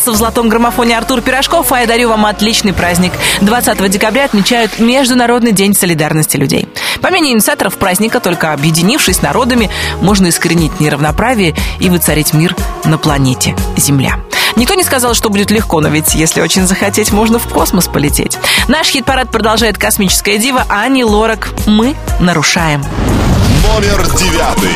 удастся 0.00 0.12
в 0.12 0.16
золотом 0.16 0.48
граммофоне 0.48 0.96
Артур 0.96 1.20
Пирожков, 1.20 1.72
а 1.72 1.80
я 1.80 1.86
дарю 1.86 2.08
вам 2.08 2.24
отличный 2.24 2.72
праздник. 2.72 3.12
20 3.42 3.90
декабря 3.90 4.24
отмечают 4.24 4.78
Международный 4.78 5.52
день 5.52 5.74
солидарности 5.74 6.36
людей. 6.36 6.68
По 7.02 7.10
мнению 7.10 7.34
инициаторов 7.34 7.76
праздника, 7.76 8.20
только 8.20 8.52
объединившись 8.52 9.20
народами, 9.20 9.70
можно 10.00 10.28
искоренить 10.28 10.80
неравноправие 10.80 11.54
и 11.80 11.90
выцарить 11.90 12.32
мир 12.32 12.56
на 12.84 12.96
планете 12.96 13.54
Земля. 13.76 14.20
Никто 14.56 14.74
не 14.74 14.84
сказал, 14.84 15.14
что 15.14 15.28
будет 15.28 15.50
легко, 15.50 15.80
но 15.80 15.88
ведь 15.88 16.14
если 16.14 16.40
очень 16.40 16.66
захотеть, 16.66 17.12
можно 17.12 17.38
в 17.38 17.46
космос 17.48 17.86
полететь. 17.86 18.38
Наш 18.68 18.88
хит-парад 18.88 19.30
продолжает 19.30 19.76
космическая 19.76 20.38
дива 20.38 20.64
Ани 20.68 21.04
Лорак. 21.04 21.50
Мы 21.66 21.94
нарушаем. 22.20 22.82
Номер 23.62 24.06
девятый 24.16 24.70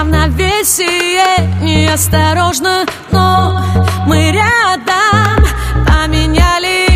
равновесие 0.00 1.22
неосторожно, 1.60 2.86
но 3.10 3.60
мы 4.06 4.32
рядом 4.32 5.44
поменяли 5.86 6.88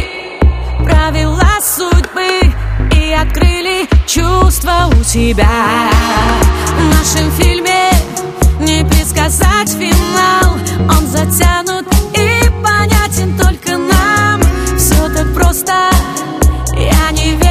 правила 0.82 1.58
судьбы 1.60 2.50
и 2.96 3.12
открыли 3.12 3.86
чувства 4.06 4.90
у 4.98 5.04
себя. 5.04 5.90
В 6.78 6.84
нашем 6.96 7.30
фильме 7.32 7.90
не 8.60 8.82
предсказать 8.86 9.68
финал, 9.68 10.54
он 10.88 11.06
затянут 11.06 11.86
и 12.14 12.48
понятен 12.62 13.36
только 13.38 13.76
нам. 13.76 14.40
Все 14.78 15.10
так 15.10 15.34
просто, 15.34 15.90
я 16.72 17.10
не 17.12 17.32
верю. 17.32 17.43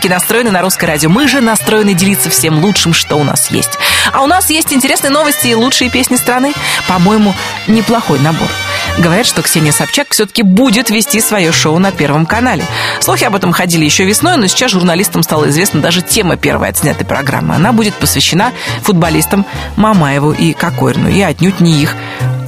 Приемники 0.00 0.18
настроены 0.18 0.50
на 0.50 0.62
русское 0.62 0.86
радио. 0.86 1.10
Мы 1.10 1.28
же 1.28 1.42
настроены 1.42 1.92
делиться 1.92 2.30
всем 2.30 2.64
лучшим, 2.64 2.94
что 2.94 3.16
у 3.16 3.24
нас 3.24 3.50
есть. 3.50 3.78
А 4.14 4.22
у 4.22 4.26
нас 4.26 4.48
есть 4.48 4.72
интересные 4.72 5.10
новости 5.10 5.48
и 5.48 5.54
лучшие 5.54 5.90
песни 5.90 6.16
страны. 6.16 6.54
По-моему, 6.88 7.34
неплохой 7.66 8.18
набор. 8.18 8.48
Говорят, 8.96 9.26
что 9.26 9.42
Ксения 9.42 9.72
Собчак 9.72 10.14
все-таки 10.14 10.42
будет 10.42 10.88
вести 10.88 11.20
свое 11.20 11.52
шоу 11.52 11.78
на 11.78 11.92
Первом 11.92 12.24
канале. 12.24 12.64
Слухи 13.00 13.24
об 13.24 13.34
этом 13.34 13.52
ходили 13.52 13.84
еще 13.84 14.04
весной, 14.04 14.38
но 14.38 14.46
сейчас 14.46 14.70
журналистам 14.70 15.22
стала 15.22 15.50
известна 15.50 15.82
даже 15.82 16.00
тема 16.00 16.38
первой 16.38 16.70
отснятой 16.70 17.04
программы. 17.04 17.54
Она 17.54 17.72
будет 17.72 17.94
посвящена 17.94 18.52
футболистам 18.80 19.44
Мамаеву 19.76 20.32
и 20.32 20.54
Кокорину, 20.54 21.10
и 21.10 21.20
отнюдь 21.20 21.60
не 21.60 21.82
их 21.82 21.94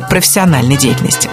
профессиональной 0.09 0.78
деятельности. 0.78 1.28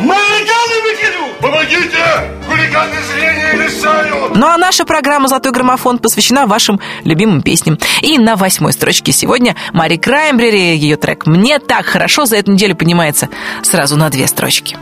Помогите! 1.39 2.38
Хулиганы 2.49 2.95
зрения 3.03 3.53
лишают! 3.53 4.35
Ну 4.35 4.47
а 4.47 4.57
наша 4.57 4.83
программа 4.83 5.27
«Золотой 5.27 5.51
граммофон» 5.51 5.99
посвящена 5.99 6.47
вашим 6.47 6.79
любимым 7.03 7.43
песням. 7.43 7.77
И 8.01 8.17
на 8.17 8.35
восьмой 8.35 8.73
строчке 8.73 9.11
сегодня 9.11 9.55
Мари 9.71 9.97
Краймбрери, 9.97 10.75
ее 10.75 10.97
трек 10.97 11.27
«Мне 11.27 11.59
так 11.59 11.85
хорошо» 11.85 12.25
за 12.25 12.37
эту 12.37 12.51
неделю 12.51 12.75
поднимается 12.75 13.29
сразу 13.61 13.97
на 13.97 14.09
две 14.09 14.25
строчки. 14.25 14.77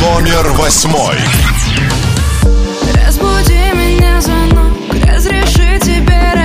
Номер 0.00 0.50
восьмой. 0.52 1.16
Разбуди 2.94 3.72
меня 3.74 4.20
звонок, 4.20 5.04
разреши 5.04 5.80
тебе 5.80 6.37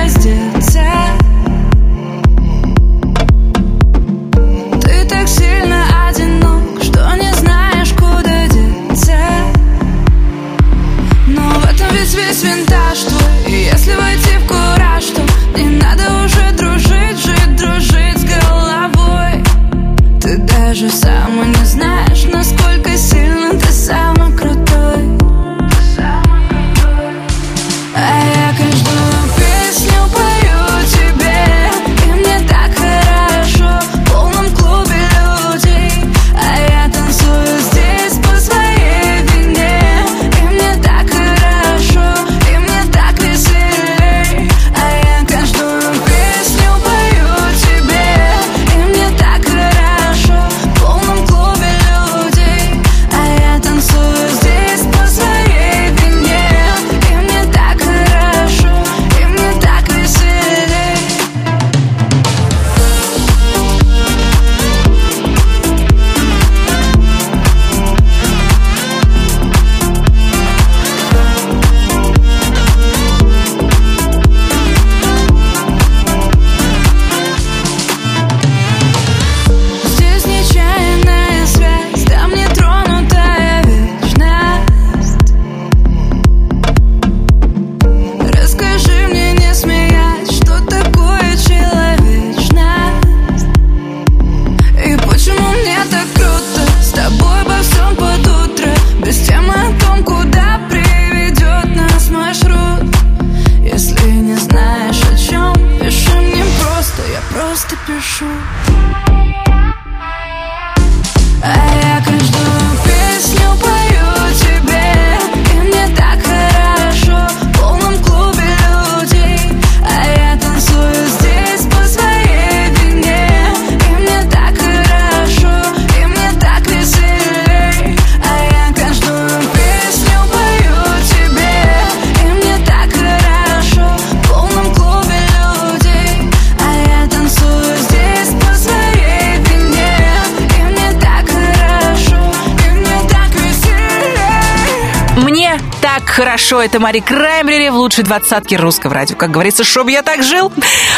Это 146.74 146.82
Мари 146.82 146.98
Краймбрери 146.98 147.70
в 147.70 147.76
лучшей 147.76 148.02
двадцатке 148.02 148.56
русского 148.56 148.94
радио. 148.94 149.14
Как 149.14 149.30
говорится, 149.30 149.62
чтоб 149.62 149.88
я 149.88 150.02
так 150.02 150.24
жил. 150.24 150.52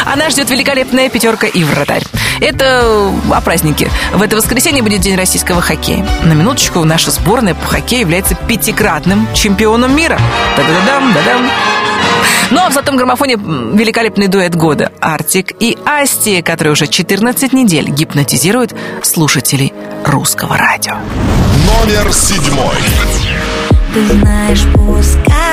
Она 0.07 0.31
ждет 0.31 0.49
великолепная 0.49 1.07
пятерка 1.07 1.45
и 1.45 1.63
вратарь. 1.63 2.01
Это 2.39 3.11
о 3.31 3.41
празднике. 3.41 3.91
В 4.11 4.23
это 4.23 4.35
воскресенье 4.37 4.81
будет 4.81 5.01
День 5.01 5.15
российского 5.15 5.61
хоккея. 5.61 6.03
На 6.23 6.33
минуточку, 6.33 6.83
наша 6.83 7.11
сборная 7.11 7.53
по 7.53 7.67
хоккею 7.67 8.01
является 8.01 8.33
пятикратным 8.33 9.27
чемпионом 9.35 9.95
мира. 9.95 10.19
Да-да-дам, 10.57 11.13
да-дам. 11.13 11.47
Ну 12.49 12.59
а 12.59 12.71
в 12.71 12.73
золотом 12.73 12.97
граммофоне 12.97 13.35
великолепный 13.35 14.29
дуэт 14.29 14.55
года 14.55 14.91
Артик 14.99 15.53
и 15.59 15.77
Асти, 15.85 16.41
которые 16.41 16.71
уже 16.71 16.87
14 16.87 17.53
недель 17.53 17.87
гипнотизируют 17.89 18.73
слушателей 19.03 19.71
русского 20.03 20.57
радио. 20.57 20.95
Номер 21.67 22.11
седьмой. 22.11 22.77
Ты 23.93 24.05
знаешь, 24.07 24.63
пускай 24.73 25.46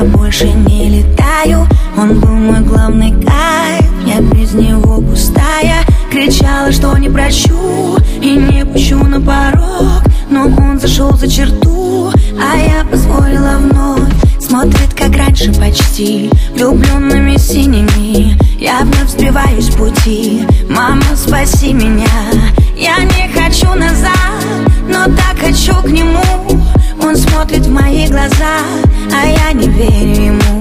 я 0.00 0.06
больше 0.06 0.46
не 0.46 0.88
летаю. 0.88 1.66
Он 1.96 2.20
был 2.20 2.30
мой 2.30 2.60
главный 2.60 3.10
кайф, 3.10 3.86
я 4.06 4.20
без 4.20 4.54
него 4.54 5.00
пустая. 5.02 5.84
Кричала, 6.10 6.72
что 6.72 6.96
не 6.96 7.10
прощу 7.10 7.98
и 8.20 8.30
не 8.30 8.64
пущу 8.64 8.96
на 9.04 9.20
порог. 9.20 10.02
Но 10.30 10.44
он 10.44 10.80
зашел 10.80 11.12
за 11.16 11.28
черту, 11.28 12.10
а 12.40 12.56
я 12.56 12.84
позволила 12.84 13.58
вновь. 13.58 14.12
Смотрит, 14.40 14.94
как 14.96 15.14
раньше 15.16 15.52
почти, 15.52 16.30
влюбленными 16.54 17.36
синими. 17.36 18.38
Я 18.58 18.80
вновь 18.80 19.10
сбиваюсь 19.10 19.66
с 19.66 19.74
пути, 19.74 20.46
мама, 20.68 21.04
спаси 21.14 21.72
меня. 21.74 22.08
Я 22.76 22.96
не 23.04 23.28
хочу 23.34 23.72
назад, 23.74 24.10
но 24.88 25.04
так 25.04 25.36
хочу 25.38 25.74
к 25.82 25.88
нему 25.88 26.69
Он 27.02 27.16
смотрит 27.16 27.66
в 27.66 27.70
мои 27.70 28.06
глаза, 28.06 28.58
а 29.12 29.26
я 29.26 29.52
не 29.52 29.68
верю 29.68 30.24
ему. 30.24 30.60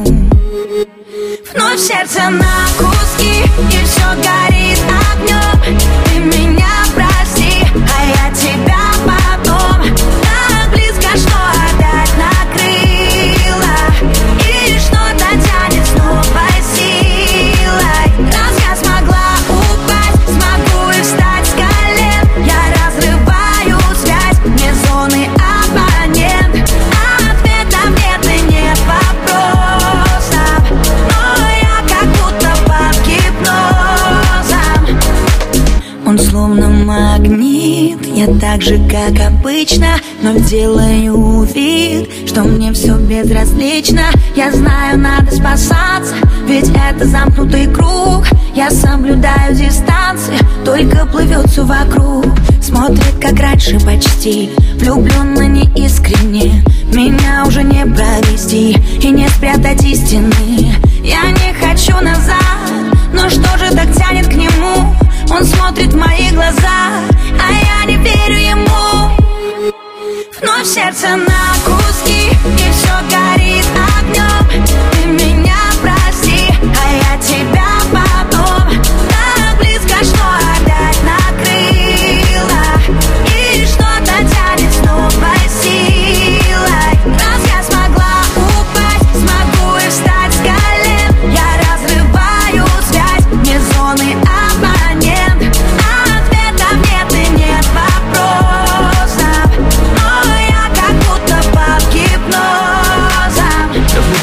Вновь 1.53 1.79
сердце 1.79 2.29
на 2.29 2.67
куски, 2.77 3.43
и 3.71 3.85
все 3.85 4.07
горит 4.15 4.79
огнем 5.13 5.79
Ты 6.05 6.19
меня 6.19 6.68
я 38.19 38.27
так 38.37 38.61
же, 38.61 38.77
как 38.89 39.17
обычно 39.25 39.95
Но 40.21 40.33
делаю 40.39 41.43
вид, 41.43 42.09
что 42.27 42.43
мне 42.43 42.73
все 42.73 42.97
безразлично. 42.97 44.01
Я 44.35 44.51
знаю, 44.51 44.99
надо 44.99 45.31
спасаться, 45.31 46.13
ведь 46.45 46.69
это 46.69 47.07
замкнутый 47.07 47.67
круг. 47.67 48.25
Я 48.53 48.71
соблюдаю 48.71 49.55
дистанции, 49.55 50.37
только 50.65 51.05
плывет 51.05 51.49
все 51.49 51.63
вокруг. 51.63 52.25
Смотрит, 52.61 53.15
как 53.21 53.39
раньше 53.39 53.79
почти, 53.79 54.49
влюбленно 54.75 55.47
неискренне. 55.47 56.61
Меня 56.93 57.45
уже 57.47 57.63
не 57.63 57.85
провести 57.85 58.75
и 59.01 59.11
не 59.11 59.29
спрятать 59.29 59.85
истины. 59.85 60.75
Я 61.01 61.23
не 61.31 61.53
хочу 61.53 61.95
назад, 62.03 62.35
но 63.13 63.29
что 63.29 63.57
же 63.57 63.73
так 63.73 63.87
тянет 63.95 64.27
к 64.27 64.33
нему? 64.33 64.93
Он 65.31 65.43
смотрит 65.43 65.93
в 65.93 65.97
мои 65.97 66.31
глаза, 66.31 67.03
а 67.39 67.51
я 67.51 67.85
не 67.85 67.97
верю 67.97 68.35
ему. 68.35 69.19
Вновь 70.41 70.65
сердце 70.65 71.15
на 71.15 71.53
куски 71.65 72.29
И 72.29 72.71
все 72.71 72.95
горит 73.11 73.65
огнем 73.97 74.65
Ты 74.65 75.07
меня 75.07 75.68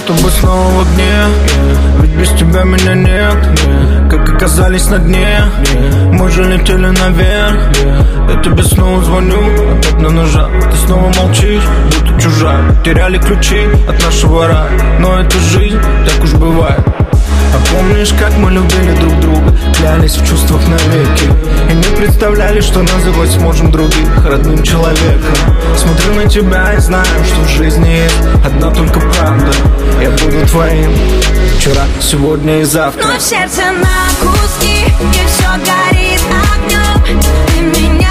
Я 0.07 0.13
будто 0.13 0.25
бы 0.25 0.31
снова 0.31 0.71
в 0.71 0.81
огне 0.83 1.25
Ведь 2.01 2.11
без 2.13 2.29
тебя 2.39 2.63
меня 2.63 2.95
нет 2.95 4.09
Как 4.09 4.29
оказались 4.29 4.89
на 4.89 4.99
дне. 4.99 5.43
Мы 6.13 6.31
же 6.31 6.45
летели 6.45 6.87
наверх. 6.87 7.59
Я 8.29 8.41
тебе 8.41 8.63
снова 8.63 9.03
звоню 9.03 9.39
Опять 9.79 10.01
на 10.01 10.11
ножах 10.11 10.49
Ты 10.71 10.77
снова 10.87 11.13
молчишь, 11.17 11.65
будто 11.87 12.21
чужая 12.21 12.63
Теряли 12.85 13.19
ключи 13.19 13.67
от 13.89 14.01
нашего 14.05 14.47
рая. 14.47 14.71
Но 15.01 15.19
это 15.19 15.39
жизнь, 15.39 15.81
так 16.05 16.23
уж 16.23 16.35
бывает 16.35 16.81
а 17.57 17.75
помнишь, 17.75 18.13
как 18.19 18.37
мы 18.37 18.51
любили 18.51 18.93
друг 19.01 19.19
друга 19.21 19.57
Клялись 19.77 20.17
в 20.17 20.27
чувствах 20.27 20.61
навеки? 20.69 21.25
И 21.71 21.75
не 21.75 21.97
представляли, 21.97 22.61
что 22.61 22.83
называть 22.83 23.31
сможем 23.31 23.71
других 23.71 24.25
родным 24.25 24.63
человеком. 24.63 25.35
Смотрю 25.77 26.15
на 26.15 26.29
тебя 26.29 26.75
и 26.75 26.81
знаю, 26.81 27.07
что 27.25 27.41
в 27.43 27.49
жизни 27.49 27.89
есть 27.89 28.17
одна 28.45 28.71
только 28.71 29.01
правда. 29.01 29.53
Я 30.01 30.11
буду 30.11 30.47
твоим 30.47 30.93
вчера, 31.59 31.85
сегодня 32.01 32.61
и 32.61 32.65
завтра. 32.65 33.07
Вновь 33.09 33.23
сердце 33.23 33.63
на 33.63 34.07
куски 34.21 34.85
И 34.85 35.27
все 35.27 35.49
горит 35.65 36.21
огнем 36.53 37.21
Ты 37.49 37.81
меня 37.81 38.06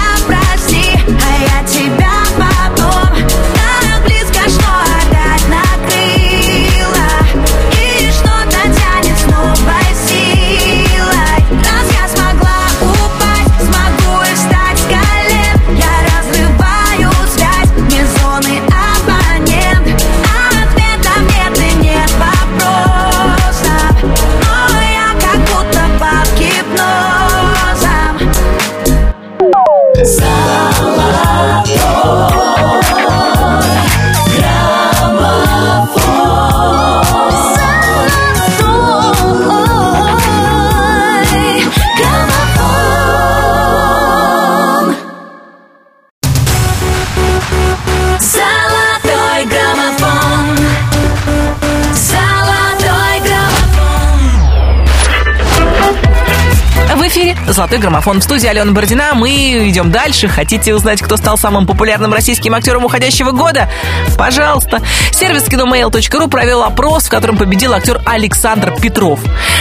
«Золотой 57.56 57.78
граммофон» 57.78 58.20
в 58.20 58.22
студии 58.22 58.46
Алена 58.46 58.70
Бородина. 58.72 59.14
Мы 59.14 59.70
идем 59.70 59.90
дальше. 59.90 60.28
Хотите 60.28 60.74
узнать, 60.74 61.00
кто 61.00 61.16
стал 61.16 61.38
самым 61.38 61.66
популярным 61.66 62.12
российским 62.12 62.52
актером 62.52 62.84
уходящего 62.84 63.30
года? 63.30 63.70
Пожалуйста. 64.18 64.82
Сервис 65.10 65.44
киномейл.ру 65.44 66.28
провел 66.28 66.62
опрос, 66.64 67.04
в 67.04 67.08
котором 67.08 67.38
победил 67.38 67.72
актер 67.72 68.02
Александр 68.04 68.74
Петров. 68.78 69.20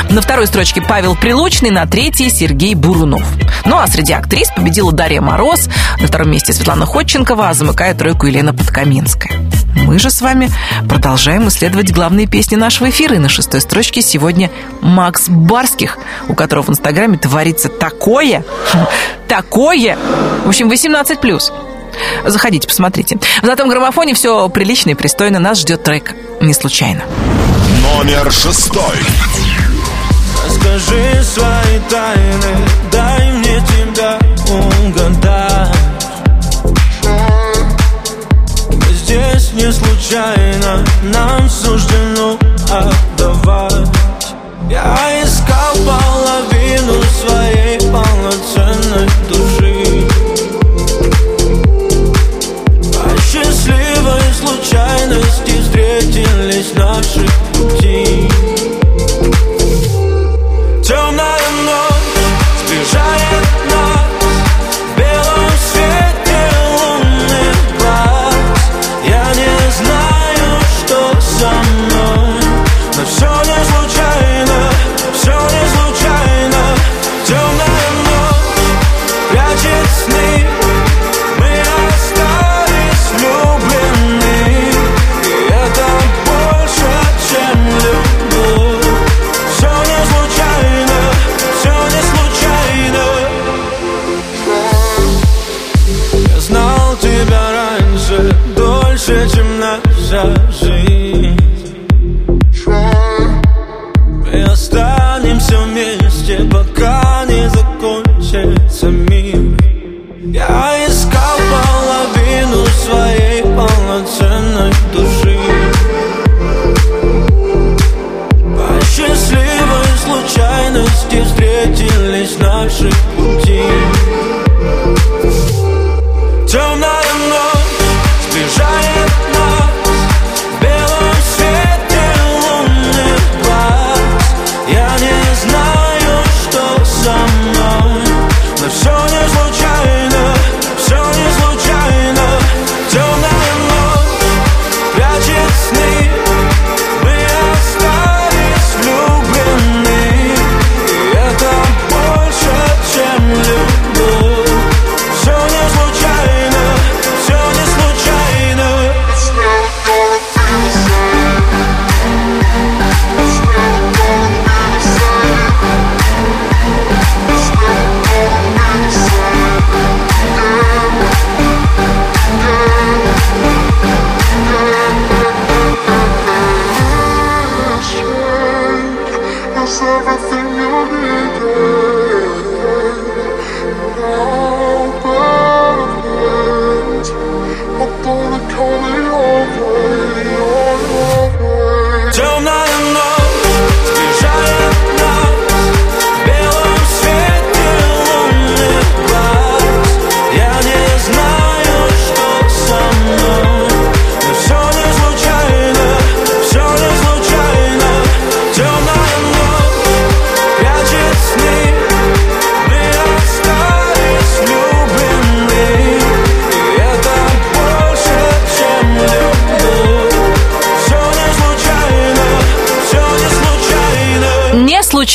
На 0.09 0.21
второй 0.21 0.47
строчке 0.47 0.81
Павел 0.81 1.15
Прилучный, 1.15 1.69
на 1.69 1.85
третьей 1.85 2.29
Сергей 2.29 2.75
Бурунов. 2.75 3.23
Ну 3.63 3.77
а 3.77 3.87
среди 3.87 4.11
актрис 4.11 4.49
победила 4.53 4.91
Дарья 4.91 5.21
Мороз, 5.21 5.69
на 5.97 6.07
втором 6.07 6.31
месте 6.31 6.51
Светлана 6.51 6.85
Ходченкова, 6.85 7.47
а 7.47 7.53
замыкает 7.53 7.97
тройку 7.97 8.25
Елена 8.25 8.53
Подкаминская. 8.53 9.31
Мы 9.75 9.99
же 9.99 10.09
с 10.09 10.21
вами 10.21 10.49
продолжаем 10.87 11.47
исследовать 11.49 11.91
главные 11.91 12.27
песни 12.27 12.55
нашего 12.55 12.89
эфира. 12.89 13.15
И 13.15 13.19
на 13.19 13.29
шестой 13.29 13.61
строчке 13.61 14.01
сегодня 14.01 14.49
Макс 14.81 15.29
Барских, 15.29 15.97
у 16.27 16.33
которого 16.33 16.65
в 16.65 16.69
Инстаграме 16.69 17.17
творится 17.17 17.69
такое, 17.69 18.43
такое. 19.27 19.97
В 20.45 20.49
общем, 20.49 20.71
18+. 20.71 21.51
Заходите, 22.25 22.67
посмотрите. 22.67 23.17
В 23.41 23.45
золотом 23.45 23.69
граммофоне 23.69 24.13
все 24.13 24.49
прилично 24.49 24.91
и 24.91 24.93
пристойно. 24.95 25.39
Нас 25.39 25.59
ждет 25.59 25.83
трек 25.83 26.13
«Не 26.41 26.53
случайно». 26.53 27.03
Номер 27.81 28.31
шестой. 28.31 28.97
Расскажи 30.45 31.23
свои 31.23 31.79
тайны, 31.89 32.57
дай 32.91 33.31
мне 33.31 33.61
тебя 33.67 34.19
угадать 34.87 35.94
здесь 39.39 39.53
не 39.53 39.71
случайно, 39.71 40.83
нам 41.03 41.49
суждено 41.49 42.37
отдавать. 42.69 43.87
Я 44.69 45.23
искал 45.23 45.75
половину 45.85 47.01
своей 47.21 47.79
полноценной 47.79 49.09
души. 49.29 50.07
По 52.93 53.21
счастливой 53.21 54.21
случайности 54.39 55.61
встретились 55.61 56.73
наши 56.75 57.25
пути 57.53 58.24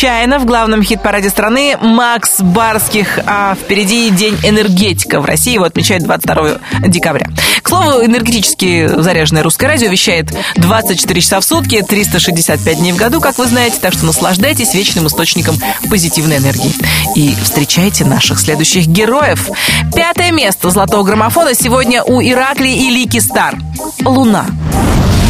случайно 0.00 0.38
в 0.38 0.46
главном 0.46 0.82
хит-параде 0.82 1.28
страны 1.28 1.76
Макс 1.78 2.40
Барских, 2.40 3.18
а 3.26 3.54
впереди 3.54 4.08
День 4.08 4.34
энергетика 4.44 5.20
в 5.20 5.26
России, 5.26 5.52
его 5.52 5.64
отмечают 5.64 6.04
22 6.04 6.52
декабря. 6.88 7.26
К 7.60 7.68
слову, 7.68 8.02
энергетически 8.02 8.86
заряженное 8.86 9.42
русское 9.42 9.66
радио 9.66 9.90
вещает 9.90 10.32
24 10.56 11.20
часа 11.20 11.40
в 11.40 11.44
сутки, 11.44 11.82
365 11.82 12.78
дней 12.78 12.92
в 12.92 12.96
году, 12.96 13.20
как 13.20 13.36
вы 13.36 13.44
знаете, 13.44 13.76
так 13.78 13.92
что 13.92 14.06
наслаждайтесь 14.06 14.72
вечным 14.72 15.06
источником 15.06 15.58
позитивной 15.90 16.38
энергии. 16.38 16.72
И 17.14 17.36
встречайте 17.42 18.06
наших 18.06 18.40
следующих 18.40 18.86
героев. 18.86 19.50
Пятое 19.94 20.32
место 20.32 20.70
золотого 20.70 21.02
граммофона 21.02 21.52
сегодня 21.52 22.02
у 22.02 22.22
Иракли 22.22 22.70
и 22.70 22.88
Лики 22.88 23.18
Стар. 23.18 23.58
Луна. 24.02 24.46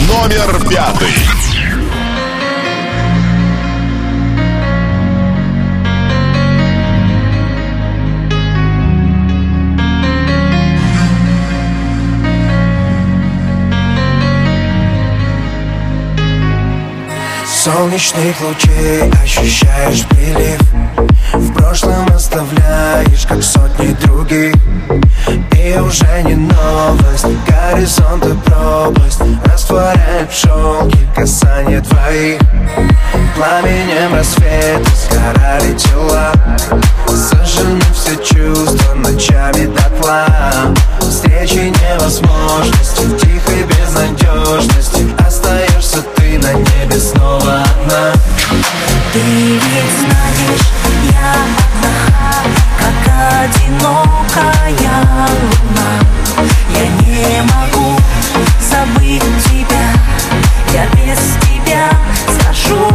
Номер 0.06 0.60
пятый. 0.68 1.49
Солнечных 17.72 18.40
лучей 18.40 19.10
ощущаешь 19.22 20.04
прилив. 20.08 20.60
В 21.32 21.52
прошлом 21.52 22.06
оставляешь, 22.12 23.26
как 23.28 23.42
сотни 23.42 23.92
других. 24.04 24.54
И 25.52 25.78
уже 25.78 26.22
не 26.24 26.34
новость, 26.34 27.26
горизонт 27.46 28.26
и 28.26 28.34
пропасть. 28.44 29.20
Растворяет 29.44 30.30
в 30.30 30.36
шелке 30.36 30.98
касание 31.14 31.80
твоих 31.80 32.40
Пламенем 33.36 34.14
рассвета 34.14 34.90
сгорали 35.08 35.72
тела. 35.74 36.32
Сожжены 37.06 37.80
все 37.94 38.16
чувства 38.16 38.94
ночами 38.94 39.66
дотла. 39.66 40.26
Встречи 41.00 41.72
невозможности, 41.82 43.02
в 43.02 43.16
тихой 43.18 43.62
безнадежности. 43.64 45.06
Остаешься 45.24 46.02
ты 46.16 46.19
на 46.38 46.52
небе 46.52 46.98
снова 46.98 47.62
одна 47.62 48.12
Ты 49.12 49.20
ведь 49.20 49.92
знаешь, 49.98 50.66
я 51.10 51.34
одна, 51.58 52.32
как 52.78 53.02
одинокая 53.42 54.70
луна. 55.28 55.90
Я 56.72 56.86
не 57.04 57.42
могу 57.42 57.98
забыть 58.60 59.22
тебя, 59.44 59.86
я 60.72 60.86
без 60.94 61.18
тебя 61.42 61.90
схожу 62.28 62.89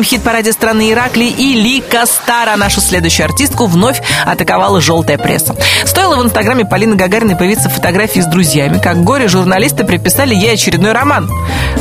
Главном 0.00 0.18
хит-параде 0.18 0.52
страны 0.52 0.92
Иракли 0.92 1.24
и 1.24 1.52
Лика 1.52 2.06
Стара, 2.06 2.56
нашу 2.56 2.80
следующую 2.80 3.26
артистку, 3.26 3.66
вновь 3.66 4.00
атаковала 4.24 4.80
желтая 4.80 5.18
пресса. 5.18 5.54
Стоило 5.84 6.16
в 6.16 6.24
инстаграме 6.24 6.64
Полины 6.64 6.96
Гагариной 6.96 7.36
появиться 7.36 7.68
фотографии 7.68 8.20
с 8.20 8.24
друзьями, 8.24 8.80
как 8.82 9.04
горе-журналисты 9.04 9.84
приписали 9.84 10.34
ей 10.34 10.54
очередной 10.54 10.92
роман. 10.92 11.30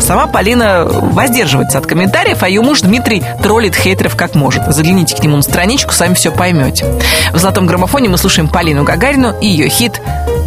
Сама 0.02 0.28
Полина 0.28 0.84
воздерживается 0.86 1.78
от 1.78 1.86
комментариев, 1.86 2.44
а 2.44 2.50
ее 2.50 2.62
муж 2.62 2.82
Дмитрий 2.82 3.24
троллит 3.42 3.74
хейтеров 3.74 4.18
как 4.18 4.36
может. 4.36 4.64
Загляните 4.68 5.16
к 5.16 5.24
нему 5.24 5.38
на 5.38 5.42
страничку, 5.42 5.94
сами 5.94 6.14
все 6.14 6.30
поймете. 6.30 6.88
В 7.32 7.38
«Золотом 7.38 7.68
граммофоне» 7.68 8.10
мы 8.10 8.18
слушаем 8.18 8.50
Полину 8.50 8.84
Гагарину 8.84 9.34
и 9.40 9.48
ее 9.48 9.70
хит 9.70 10.02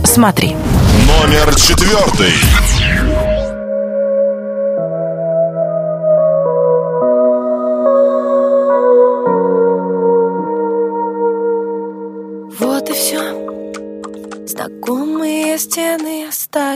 «Смотри». 0.05 0.55
Номер 1.07 1.55
четвертый. 1.55 2.35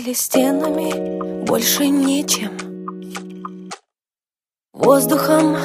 Остались 0.07 0.21
стенами, 0.21 1.45
больше 1.45 1.89
ничем. 1.89 2.53
Воздухом, 4.73 5.57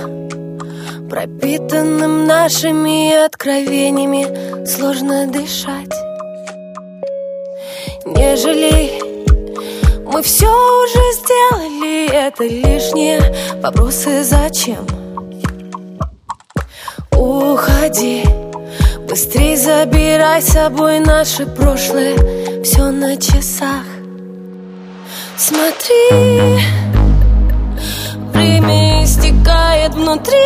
пропитанным 1.10 2.26
нашими 2.26 3.26
откровениями, 3.26 4.66
сложно 4.66 5.28
дышать. 5.28 5.94
Не 8.06 8.36
жалей, 8.36 9.02
мы 10.06 10.22
все 10.24 10.48
уже 10.48 11.14
сделали, 11.14 12.10
это 12.12 12.44
лишние 12.44 13.22
вопросы 13.62 14.24
зачем? 14.24 14.88
Уходи. 17.12 18.24
Быстрей 19.08 19.58
забирай 19.58 20.42
с 20.42 20.54
собой 20.54 21.00
наше 21.00 21.46
прошлое 21.46 22.64
Все 22.64 22.92
на 22.92 23.18
часах 23.18 23.91
Смотри 25.44 26.64
Время 28.32 29.04
истекает 29.04 29.96
внутри. 29.96 30.38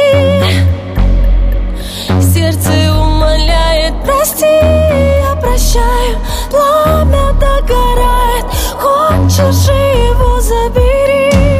Сердце 2.21 2.93
умоляет 2.93 3.93
Прости, 4.05 4.45
я 4.45 5.35
прощаю. 5.35 6.17
Пламя 6.49 7.33
догорает 7.33 8.45
Хочешь 8.79 9.67
его 9.67 10.39
забери. 10.39 11.59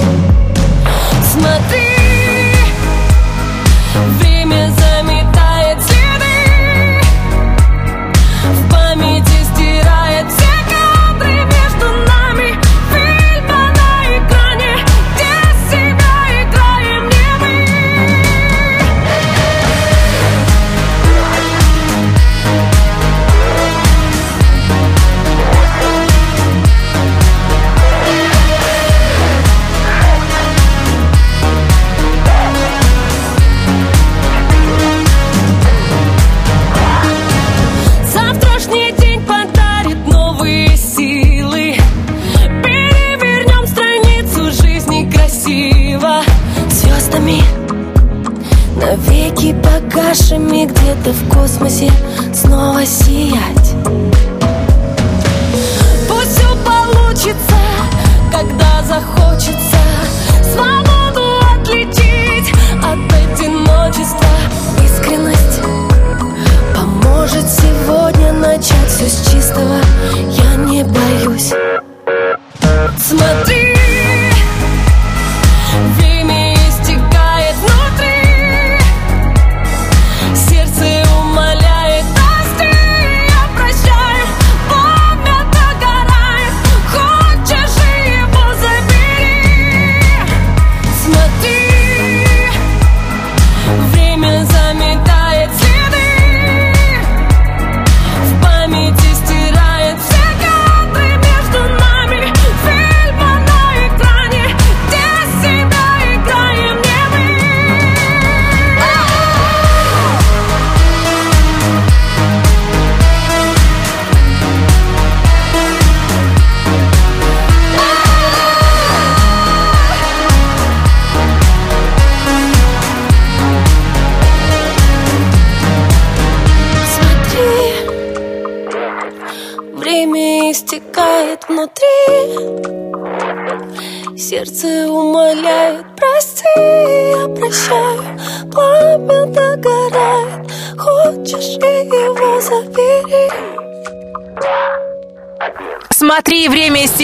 Смотри 1.34 1.95
погашими 50.36 50.66
где-то 50.66 51.12
в 51.12 51.30
космосе? 51.30 51.92
Снова 52.34 52.86
сиять. 52.86 53.74
Пусть 56.08 56.38
все 56.38 56.48
получится, 56.66 57.56
когда 58.32 58.82
захочется. 58.84 59.78
Свободу 60.54 61.24
отличить 61.54 62.54
от 62.84 63.00
одиночества. 63.14 64.28
Искренность 64.84 65.62
Поможет 66.76 67.46
сегодня 67.50 68.34
начать 68.34 68.90
все 68.90 69.08
с 69.10 69.32
чистого 69.32 69.85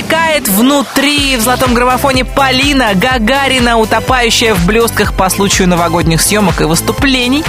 время 0.02 0.12
истекает 0.12 0.48
внутри. 0.48 1.38
В 1.38 1.42
золотом 1.42 1.74
граммофоне 1.74 2.26
Полина 2.26 2.94
Гагарина, 2.94 3.78
утопающая 3.78 4.54
в 4.54 4.66
блестках 4.66 5.14
по 5.14 5.30
случаю 5.30 5.68
новогодних 5.68 6.22
съемок 6.22 6.62
и 6.62 6.66
выступлений. 6.66 7.44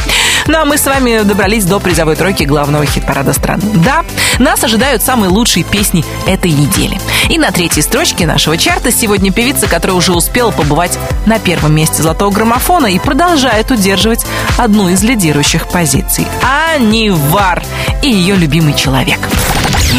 Ну 0.46 0.58
а 0.58 0.64
мы 0.64 0.76
с 0.76 0.86
вами 0.86 1.22
добрались 1.22 1.64
до 1.64 1.78
призовой 1.78 2.16
тройки 2.16 2.44
главного 2.44 2.84
хит-парада 2.84 3.32
страны. 3.32 3.62
Да, 3.74 4.04
нас 4.38 4.62
ожидают 4.64 5.02
самые 5.02 5.30
лучшие 5.30 5.64
песни 5.64 6.04
этой 6.26 6.50
недели. 6.50 7.00
И 7.28 7.38
на 7.38 7.50
третьей 7.52 7.82
строчке 7.82 8.26
нашего 8.26 8.56
чарта 8.56 8.90
сегодня 8.90 9.32
певица, 9.32 9.68
которая 9.68 9.96
уже 9.96 10.12
успела 10.12 10.50
побывать 10.50 10.98
на 11.26 11.38
первом 11.38 11.74
месте 11.74 12.02
золотого 12.02 12.30
граммофона 12.30 12.86
и 12.86 12.98
продолжает 12.98 13.70
удерживать 13.70 14.26
одну 14.58 14.88
из 14.88 15.02
лидирующих 15.02 15.68
позиций. 15.68 16.26
Ани 16.42 17.10
Вар 17.10 17.62
и 18.02 18.10
ее 18.10 18.34
любимый 18.34 18.74
человек. 18.74 19.18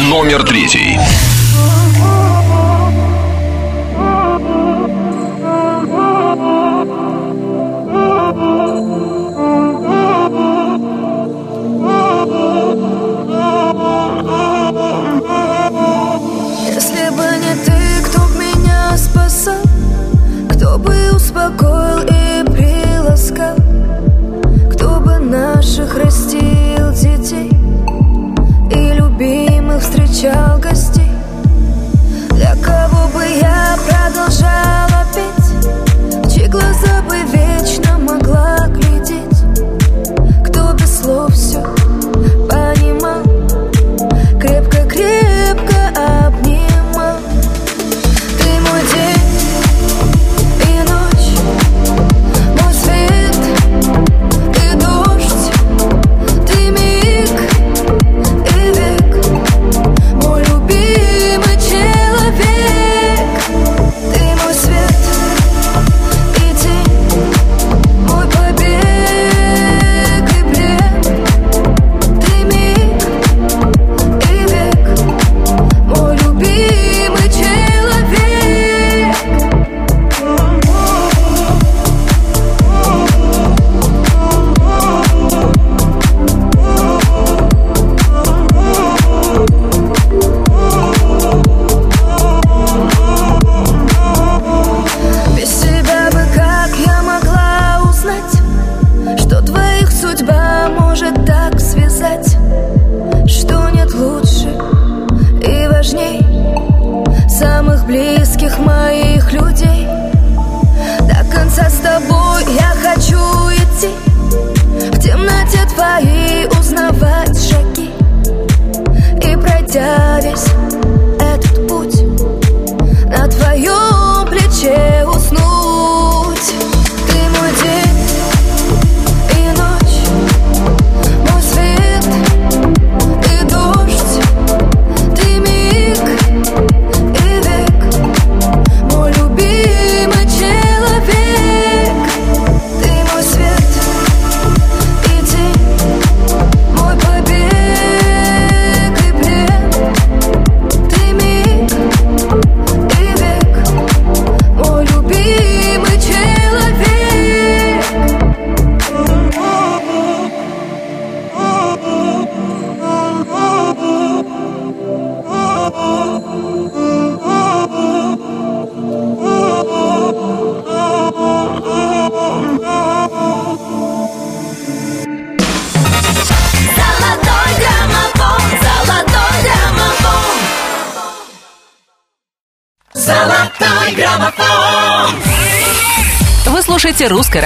Номер 0.08 0.42
третий. 0.44 0.98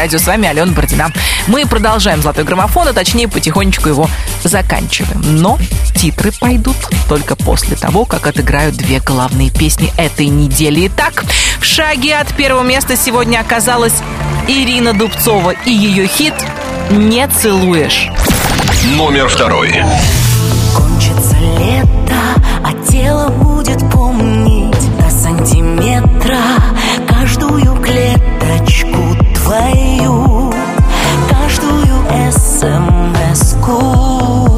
радио. 0.08 0.18
С 0.18 0.26
вами 0.26 0.48
Алена 0.48 0.72
Бородина. 0.72 1.12
Мы 1.48 1.66
продолжаем 1.66 2.22
«Золотой 2.22 2.44
граммофон», 2.44 2.88
а 2.88 2.94
точнее 2.94 3.28
потихонечку 3.28 3.90
его 3.90 4.08
заканчиваем. 4.42 5.20
Но 5.22 5.58
титры 5.94 6.32
пойдут 6.32 6.76
только 7.10 7.36
после 7.36 7.76
того, 7.76 8.06
как 8.06 8.26
отыграют 8.26 8.74
две 8.76 9.00
главные 9.00 9.50
песни 9.50 9.92
этой 9.98 10.28
недели. 10.28 10.86
Итак, 10.86 11.24
в 11.60 11.64
шаге 11.64 12.16
от 12.16 12.34
первого 12.34 12.62
места 12.62 12.96
сегодня 12.96 13.38
оказалась 13.40 13.92
Ирина 14.46 14.94
Дубцова 14.94 15.50
и 15.66 15.70
ее 15.70 16.06
хит 16.06 16.34
«Не 16.90 17.28
целуешь». 17.28 18.08
Номер 18.96 19.28
второй. 19.28 19.74
Кончится 20.74 21.36
лето, 21.36 22.22
а 22.64 22.72
тело 22.90 23.28
будет 23.28 23.78
помнить 23.90 24.96
до 24.98 25.10
сантиметра 25.10 26.38
каждую 27.06 27.76
клеточку 27.82 29.27
твою, 29.48 30.52
каждую 31.30 32.04
смс-ку. 32.30 33.80
Эм 34.52 34.57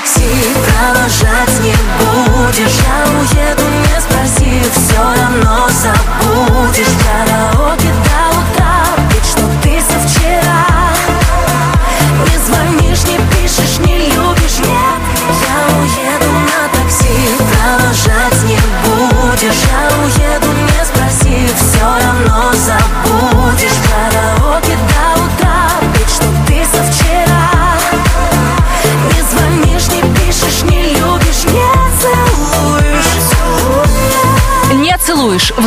такси 0.00 0.22
провожать 0.64 1.37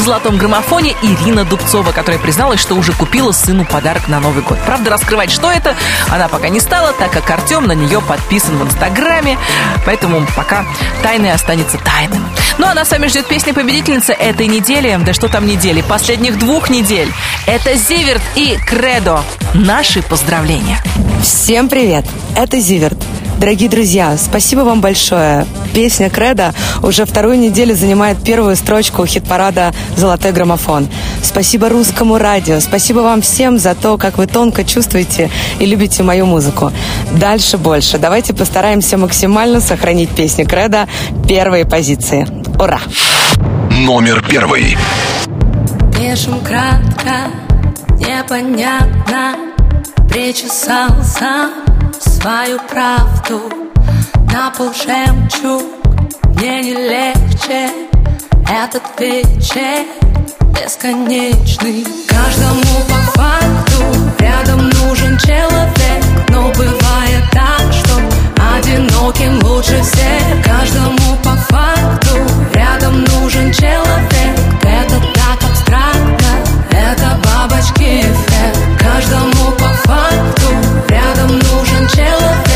в 0.02 0.03
золотом 0.03 0.38
граммофоне 0.38 0.95
Ирина 1.03 1.45
Дубцова, 1.45 1.91
которая 1.91 2.19
призналась, 2.19 2.60
что 2.60 2.73
уже 2.73 2.91
купила 2.91 3.32
сыну 3.32 3.65
подарок 3.65 4.07
на 4.07 4.19
Новый 4.19 4.41
год. 4.41 4.57
Правда, 4.65 4.90
раскрывать, 4.90 5.30
что 5.30 5.52
это, 5.52 5.76
она 6.10 6.28
пока 6.28 6.49
не 6.49 6.60
стала, 6.60 6.91
так 6.91 7.11
как 7.11 7.30
Артем 7.30 7.68
на 7.68 7.73
нее 7.73 8.02
подписан 8.02 8.57
в 8.57 8.64
Инстаграме, 8.64 9.38
поэтому 9.86 10.26
пока 10.36 10.65
тайное 11.03 11.36
останется 11.36 11.78
тайным. 11.78 12.26
Ну 12.57 12.65
а 12.65 12.73
нас 12.73 12.88
с 12.88 12.91
вами 12.91 13.07
ждет 13.07 13.28
песня 13.28 13.53
победительницы 13.53 14.14
этой 14.14 14.48
недели, 14.48 14.99
да 15.06 15.14
что 15.14 15.28
там 15.28 15.45
недели, 15.45 15.82
последних 15.82 16.40
двух 16.40 16.72
недель. 16.72 17.14
Это 17.45 17.76
Зиверт 17.76 18.23
и 18.36 18.57
Кредо. 18.65 19.22
Наши 19.53 20.02
поздравления. 20.02 20.84
Всем 21.22 21.69
привет! 21.69 22.06
Это 22.36 22.60
Зиверт. 22.60 22.98
Дорогие 23.38 23.69
друзья, 23.69 24.18
спасибо 24.18 24.61
вам 24.61 24.82
большое. 24.82 25.45
Песня 25.73 26.10
«Кредо» 26.10 26.53
уже 26.84 27.06
вторую 27.06 27.39
неделю 27.39 27.76
занимает 27.76 28.23
первую 28.23 28.56
строчку 28.56 29.06
хит-парада 29.06 29.73
«Золотой 29.95 30.31
граммофон». 30.31 30.88
Спасибо 31.23 31.69
русскому 31.69 32.18
радио, 32.18 32.60
спасибо 32.60 32.99
вам 32.99 33.22
всем 33.22 33.57
за 33.57 33.76
то, 33.76 33.98
как 33.98 34.18
вы 34.18 34.27
тонко 34.27 34.64
чувствуете 34.64 35.30
и 35.60 35.65
любите 35.65 36.03
мою 36.03 36.26
музыку. 36.26 36.72
Дальше 37.11 37.57
больше. 37.57 37.98
Давайте 37.98 38.34
постараемся 38.34 38.98
максимально 38.98 39.61
сохранить 39.61 40.10
песню 40.10 40.45
«Кредо» 40.45 40.88
первые 41.27 41.65
позиции. 41.65 42.27
Ура! 42.60 42.80
Номер 43.72 44.23
первый. 44.27 44.77
Пишем 45.98 46.39
кратко, 46.41 47.30
непонятно 47.99 49.35
Причесался 50.11 51.49
свою 52.02 52.60
правду 52.69 53.61
На 54.34 54.49
пол 54.49 54.72
жемчуг. 54.74 55.62
Мне 56.36 56.62
не 56.62 56.74
легче 56.74 57.70
Этот 58.48 58.84
вечер 58.98 59.86
бесконечный. 60.53 61.86
Каждому 62.08 62.80
по 62.88 63.20
факту 63.20 63.84
Рядом 64.20 64.70
нужен 64.70 65.18
человек 65.18 66.03
Но 66.30 66.49
бывает 66.53 67.24
так, 67.32 67.74
что 67.74 67.99
Одиноким 68.56 69.44
лучше 69.44 69.82
всех. 69.82 70.45
Каждому 70.45 71.18
по 71.24 71.36
факту 71.53 72.16
Рядом 72.53 73.03
нужен 73.03 73.52
человек. 73.52 74.40
Это 74.64 74.95
так 75.14 75.49
абстрактно 75.49 76.32
Это 76.72 77.20
бабочки 77.24 77.99
эффект. 77.99 78.60
Каждому 78.80 79.52
по 79.58 79.68
факту 79.88 80.48
Рядом 80.88 81.38
нужен 81.38 81.88
человек 81.90 82.51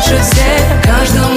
лучше 0.00 0.22
всех 0.22 0.82
Каждому 0.82 1.29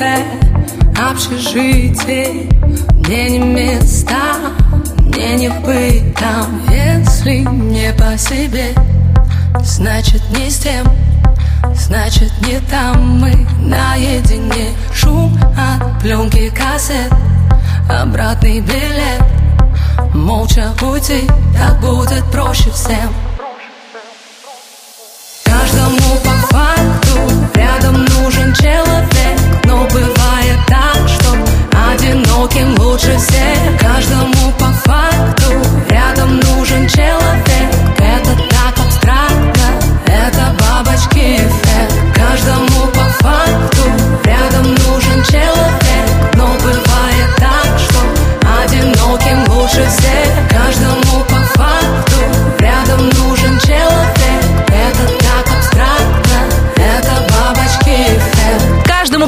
сердце 0.00 0.24
общежитие, 0.96 2.48
мне 3.06 3.30
не 3.30 3.38
места, 3.38 4.36
мне 5.00 5.36
не 5.36 5.48
быть 5.48 6.14
там. 6.16 6.62
Если 6.70 7.38
не 7.38 7.92
по 7.92 8.16
себе, 8.16 8.74
значит 9.62 10.22
не 10.30 10.50
с 10.50 10.58
тем, 10.58 10.86
значит 11.74 12.32
не 12.46 12.60
там 12.70 13.20
мы 13.20 13.46
наедине. 13.60 14.70
Шум 14.94 15.38
от 15.56 16.00
пленки 16.00 16.50
кассет, 16.50 17.12
обратный 17.88 18.60
билет. 18.60 19.22
Молча 20.14 20.72
уйти, 20.82 21.28
так 21.56 21.80
будет 21.80 22.24
проще 22.32 22.70
всем 22.70 23.14
Каждому 25.44 26.16
по 26.24 26.30
факту 26.48 27.18
рядом 27.54 28.04
нужен 28.06 28.52
человек 28.54 29.19
одиноким 32.40 32.78
лучше 32.78 33.16
всех. 33.18 33.78
Каждому 33.78 34.52
по 34.58 34.66
факту 34.88 35.52
рядом 35.90 36.36
нужен 36.36 36.88
человек. 36.88 37.70
Это 37.98 38.36
так 38.48 38.86
абстрактно, 38.86 39.66
это 40.06 40.56
бабочки 40.58 41.36
эффект. 41.36 41.94
Каждому 42.14 42.86
по 42.92 43.24
факту 43.24 43.82
рядом 44.24 44.74
нужен 44.74 45.22
человек 45.24 45.49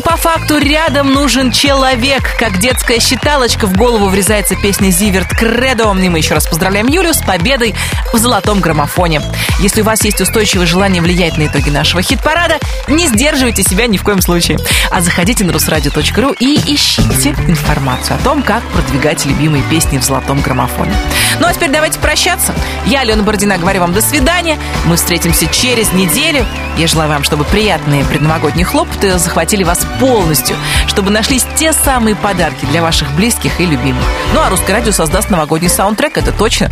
по 0.03 0.17
факту 0.17 0.59
рядом 0.59 1.13
нужен 1.13 1.51
человек. 1.53 2.37
Как 2.39 2.59
детская 2.59 3.01
считалочка 3.01 3.67
в 3.67 3.77
голову 3.77 4.09
врезается 4.09 4.57
песня 4.57 4.91
Зиверт 4.91 5.29
Кредо. 5.29 5.93
И 5.93 6.09
мы 6.09 6.19
еще 6.19 6.35
раз 6.35 6.47
поздравляем 6.47 6.87
Юлю 6.89 7.15
с 7.15 7.23
победой 7.23 7.75
в 8.13 8.19
золотом 8.19 8.61
граммофоне. 8.61 9.23
Если 9.61 9.83
у 9.83 9.85
вас 9.85 10.05
есть 10.05 10.21
устойчивое 10.21 10.67
желание 10.67 11.03
влиять 11.03 11.37
на 11.39 11.47
итоги 11.47 11.71
нашего 11.71 12.03
хит-парада, 12.03 12.59
не 12.89 13.07
сдерживайте 13.07 13.63
себя 13.63 13.87
ни 13.87 13.97
в 13.97 14.03
коем 14.03 14.21
случае. 14.21 14.59
А 14.91 15.01
заходите 15.01 15.45
на 15.45 15.53
русрадио.ру 15.53 16.35
и 16.39 16.61
ищите 16.67 17.31
информацию 17.49 18.17
о 18.17 18.25
том, 18.25 18.43
как 18.43 18.63
продвигать 18.69 19.25
любимые 19.25 19.63
песни 19.65 19.99
в 19.99 20.03
золотом 20.03 20.41
граммофоне. 20.41 20.95
Ну 21.41 21.47
а 21.47 21.55
теперь 21.55 21.71
давайте 21.71 21.99
прощаться. 21.99 22.55
Я, 22.87 23.01
Алена 23.01 23.23
Бородина, 23.23 23.59
говорю 23.59 23.81
вам 23.81 23.93
до 23.93 24.01
свидания. 24.01 24.59
Мы 24.85 24.97
встретимся 24.97 25.47
через 25.47 25.93
неделю. 25.93 26.47
Я 26.77 26.87
желаю 26.87 27.11
вам, 27.11 27.25
чтобы 27.25 27.45
приятные 27.45 28.05
предновогодние 28.05 28.65
хлопоты 28.65 29.19
захватили 29.19 29.65
вас 29.65 29.87
полностью, 30.01 30.57
чтобы 30.87 31.11
нашлись 31.11 31.47
те 31.57 31.73
самые 31.73 32.17
подарки 32.17 32.65
для 32.67 32.83
ваших 32.83 33.11
близких 33.13 33.61
и 33.61 33.67
любимых. 33.67 34.05
Ну 34.35 34.41
а 34.41 34.51
Русское 34.51 34.73
радио 34.73 34.93
создаст 34.93 35.31
новогодний 35.31 35.69
саундтрек, 35.69 36.17
это 36.17 36.33
точно. 36.33 36.71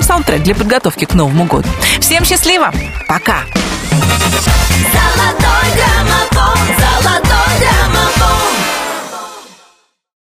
Саундтрек 0.00 0.42
для 0.42 0.54
подготовки 0.54 1.04
к 1.04 1.14
Новому 1.14 1.44
году. 1.44 1.68
Всем 2.00 2.24
счастливо! 2.24 2.72
Пока! 3.08 3.38
Золотой 4.92 5.76
граммофон 5.76 6.54